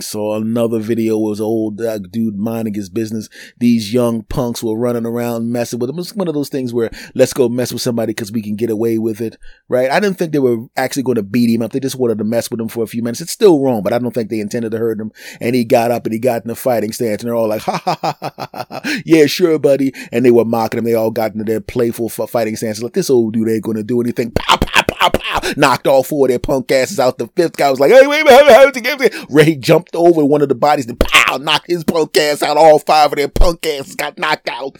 Saw 0.00 0.36
another 0.36 0.78
video 0.78 1.18
was 1.18 1.40
old 1.40 1.80
uh, 1.80 1.98
dude 1.98 2.38
minding 2.38 2.74
his 2.74 2.88
business. 2.88 3.28
These 3.58 3.92
young 3.92 4.22
punks 4.22 4.62
were 4.62 4.76
running 4.76 5.06
around 5.06 5.52
messing 5.52 5.78
with 5.78 5.90
him. 5.90 5.98
It's 5.98 6.14
one 6.14 6.28
of 6.28 6.34
those 6.34 6.48
things 6.48 6.72
where 6.72 6.90
let's 7.14 7.32
go 7.32 7.48
mess 7.48 7.72
with 7.72 7.82
somebody 7.82 8.10
because 8.10 8.32
we 8.32 8.42
can 8.42 8.56
get 8.56 8.70
away 8.70 8.98
with 8.98 9.20
it, 9.20 9.36
right? 9.68 9.90
I 9.90 10.00
didn't 10.00 10.18
think 10.18 10.32
they 10.32 10.38
were 10.38 10.66
actually 10.76 11.02
going 11.02 11.16
to 11.16 11.22
beat 11.22 11.52
him 11.52 11.62
up. 11.62 11.72
They 11.72 11.80
just 11.80 11.96
wanted 11.98 12.18
to 12.18 12.24
mess 12.24 12.50
with 12.50 12.60
him 12.60 12.68
for 12.68 12.82
a 12.82 12.86
few 12.86 13.02
minutes. 13.02 13.20
It's 13.20 13.32
still 13.32 13.60
wrong, 13.60 13.82
but 13.82 13.92
I 13.92 13.98
don't 13.98 14.12
think 14.12 14.30
they 14.30 14.40
intended 14.40 14.72
to 14.72 14.78
hurt 14.78 15.00
him. 15.00 15.12
And 15.40 15.54
he 15.54 15.64
got 15.64 15.90
up 15.90 16.06
and 16.06 16.12
he 16.12 16.18
got 16.18 16.44
in 16.44 16.50
a 16.50 16.54
fighting 16.54 16.92
stance, 16.92 17.22
and 17.22 17.28
they're 17.28 17.36
all 17.36 17.48
like, 17.48 17.62
ha 17.62 17.80
ha 17.84 17.98
ha 18.00 18.16
ha 18.20 18.32
ha, 18.36 18.66
ha. 18.68 19.00
yeah, 19.04 19.26
sure, 19.26 19.58
buddy. 19.58 19.92
And 20.12 20.24
they 20.24 20.30
were 20.30 20.44
mocking 20.44 20.78
him. 20.78 20.84
They 20.84 20.94
all 20.94 21.10
got 21.10 21.32
into 21.32 21.44
their 21.44 21.60
playful 21.60 22.08
fighting 22.08 22.56
stance. 22.56 22.82
Like 22.82 22.94
this 22.94 23.10
old 23.10 23.34
dude 23.34 23.48
ain't 23.48 23.64
going 23.64 23.76
to 23.76 23.84
do 23.84 24.00
anything. 24.00 24.30
Pow 24.32 24.56
pow 24.56 24.77
pow 24.98 25.10
pow, 25.10 25.52
knocked 25.56 25.86
all 25.86 26.02
four 26.02 26.26
of 26.26 26.30
their 26.30 26.38
punk 26.38 26.70
asses 26.70 26.98
out. 26.98 27.18
The 27.18 27.28
fifth 27.28 27.56
guy 27.56 27.70
was 27.70 27.80
like, 27.80 27.90
hey, 27.90 28.06
wait, 28.06 28.22
a 28.22 28.24
minute, 28.24 28.74
wait, 28.74 28.84
wait, 28.84 29.12
wait. 29.12 29.26
Ray 29.30 29.56
jumped 29.56 29.94
over 29.94 30.24
one 30.24 30.42
of 30.42 30.48
the 30.48 30.54
bodies 30.54 30.86
and 30.86 30.98
pow, 30.98 31.36
knocked 31.36 31.68
his 31.68 31.84
punk 31.84 32.16
ass 32.16 32.42
out. 32.42 32.56
All 32.56 32.78
five 32.78 33.12
of 33.12 33.16
their 33.16 33.28
punk 33.28 33.66
asses 33.66 33.94
got 33.94 34.18
knocked 34.18 34.48
out. 34.48 34.76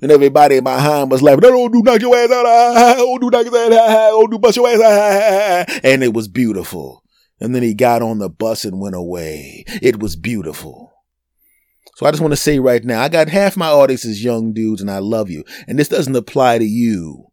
And 0.00 0.10
everybody 0.10 0.58
behind 0.58 1.12
was 1.12 1.22
laughing, 1.22 1.44
oh, 1.44 1.68
do 1.68 1.80
knock 1.80 2.00
your 2.00 2.16
ass 2.16 2.30
out, 2.30 2.44
oh, 2.98 3.18
do 3.18 3.30
knock 3.30 3.44
your 3.44 3.56
ass 3.56 3.72
out, 3.72 4.10
oh, 4.12 4.26
do 4.26 4.38
bust 4.38 4.56
your 4.56 4.68
ass 4.68 4.80
out. 4.80 5.84
And 5.84 6.02
it 6.02 6.12
was 6.12 6.26
beautiful. 6.26 7.04
And 7.38 7.54
then 7.54 7.62
he 7.62 7.74
got 7.74 8.02
on 8.02 8.18
the 8.18 8.28
bus 8.28 8.64
and 8.64 8.80
went 8.80 8.96
away. 8.96 9.64
It 9.80 10.00
was 10.00 10.16
beautiful. 10.16 10.92
So 11.96 12.06
I 12.06 12.10
just 12.10 12.20
want 12.20 12.32
to 12.32 12.36
say 12.36 12.58
right 12.58 12.82
now, 12.84 13.00
I 13.00 13.08
got 13.08 13.28
half 13.28 13.56
my 13.56 13.68
audience 13.68 14.04
is 14.04 14.24
young 14.24 14.52
dudes 14.52 14.80
and 14.80 14.90
I 14.90 14.98
love 14.98 15.30
you. 15.30 15.44
And 15.68 15.78
this 15.78 15.88
doesn't 15.88 16.16
apply 16.16 16.58
to 16.58 16.64
you 16.64 17.26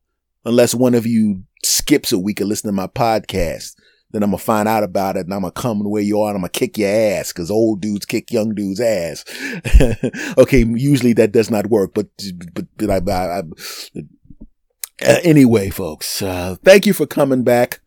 unless 0.46 0.76
one 0.76 0.94
of 0.94 1.06
you 1.06 1.44
skips 1.63 2.12
a 2.12 2.19
week 2.19 2.39
of 2.41 2.48
listening 2.48 2.74
to 2.74 2.76
my 2.76 2.88
podcast. 2.88 3.76
Then 4.12 4.24
I'm 4.24 4.32
gonna 4.32 4.39
find 4.39 4.67
out 4.67 4.84
about 4.84 5.17
it 5.17 5.26
and 5.26 5.34
I'm 5.34 5.41
gonna 5.41 5.52
come 5.52 5.84
where 5.84 6.02
you 6.02 6.19
are 6.22 6.30
and 6.30 6.38
I'm 6.38 6.41
gonna 6.41 6.50
kick 6.50 6.78
your 6.78 6.89
ass 6.89 7.32
because 7.32 7.52
old 7.52 7.82
dudes 7.82 8.06
kick 8.06 8.32
young 8.32 8.56
dudes 8.56 8.80
ass. 8.80 9.24
okay, 10.38 10.65
usually 10.65 11.13
that 11.13 11.32
does 11.32 11.52
not 11.52 11.67
work, 11.67 11.93
but, 11.93 12.08
but, 12.54 12.65
but 12.78 12.89
I, 12.89 13.12
I, 13.12 13.39
I 13.39 13.43
uh, 15.02 15.19
anyway, 15.24 15.69
folks, 15.69 16.22
uh, 16.22 16.56
thank 16.63 16.86
you 16.86 16.93
for 16.93 17.06
coming 17.06 17.43
back. 17.43 17.80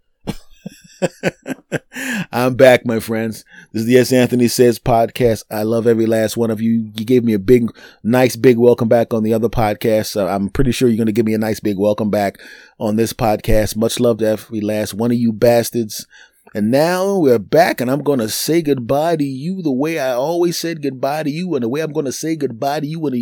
I'm 2.32 2.54
back, 2.54 2.86
my 2.86 3.00
friends. 3.00 3.44
This 3.72 3.82
is 3.82 3.86
the 3.86 3.98
S. 3.98 4.12
Anthony 4.12 4.48
Says 4.48 4.78
podcast. 4.78 5.44
I 5.50 5.62
love 5.62 5.86
every 5.86 6.06
last 6.06 6.36
one 6.36 6.50
of 6.50 6.60
you. 6.60 6.90
You 6.94 7.04
gave 7.04 7.24
me 7.24 7.32
a 7.32 7.38
big, 7.38 7.70
nice, 8.02 8.36
big 8.36 8.58
welcome 8.58 8.88
back 8.88 9.12
on 9.12 9.22
the 9.22 9.34
other 9.34 9.48
podcast. 9.48 10.16
Uh, 10.16 10.26
I'm 10.26 10.48
pretty 10.48 10.72
sure 10.72 10.88
you're 10.88 10.96
going 10.96 11.06
to 11.06 11.12
give 11.12 11.26
me 11.26 11.34
a 11.34 11.38
nice, 11.38 11.60
big 11.60 11.78
welcome 11.78 12.10
back 12.10 12.38
on 12.78 12.96
this 12.96 13.12
podcast. 13.12 13.76
Much 13.76 14.00
love 14.00 14.18
to 14.18 14.26
every 14.26 14.60
last 14.60 14.94
one 14.94 15.10
of 15.10 15.16
you 15.16 15.32
bastards. 15.32 16.06
And 16.54 16.70
now 16.70 17.16
we're 17.16 17.38
back, 17.38 17.80
and 17.80 17.90
I'm 17.90 18.02
going 18.02 18.18
to 18.18 18.28
say 18.28 18.60
goodbye 18.60 19.16
to 19.16 19.24
you 19.24 19.62
the 19.62 19.72
way 19.72 19.98
I 19.98 20.12
always 20.12 20.58
said 20.58 20.82
goodbye 20.82 21.22
to 21.22 21.30
you, 21.30 21.54
and 21.54 21.64
the 21.64 21.68
way 21.68 21.80
I'm 21.80 21.92
going 21.92 22.06
to 22.06 22.12
say 22.12 22.36
goodbye 22.36 22.80
to 22.80 22.86
you 22.86 23.06
in 23.06 23.12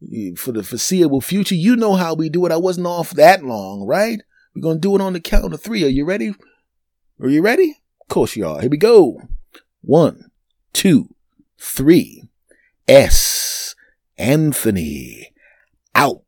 the, 0.00 0.34
for 0.36 0.52
the 0.52 0.62
foreseeable 0.62 1.22
future. 1.22 1.54
You 1.54 1.74
know 1.74 1.94
how 1.94 2.14
we 2.14 2.28
do 2.28 2.44
it. 2.44 2.52
I 2.52 2.58
wasn't 2.58 2.86
off 2.86 3.10
that 3.12 3.42
long, 3.42 3.86
right? 3.86 4.20
We're 4.54 4.62
going 4.62 4.76
to 4.76 4.80
do 4.80 4.94
it 4.94 5.00
on 5.00 5.14
the 5.14 5.20
count 5.20 5.54
of 5.54 5.62
three. 5.62 5.84
Are 5.84 5.88
you 5.88 6.04
ready? 6.04 6.34
Are 7.22 7.28
you 7.28 7.42
ready? 7.42 7.76
Of 8.00 8.08
course 8.08 8.34
you 8.34 8.46
are. 8.46 8.62
Here 8.62 8.70
we 8.70 8.78
go. 8.78 9.20
One, 9.82 10.30
two, 10.72 11.14
three. 11.58 12.24
S. 12.88 13.74
Anthony. 14.16 15.32
Out. 15.94 16.22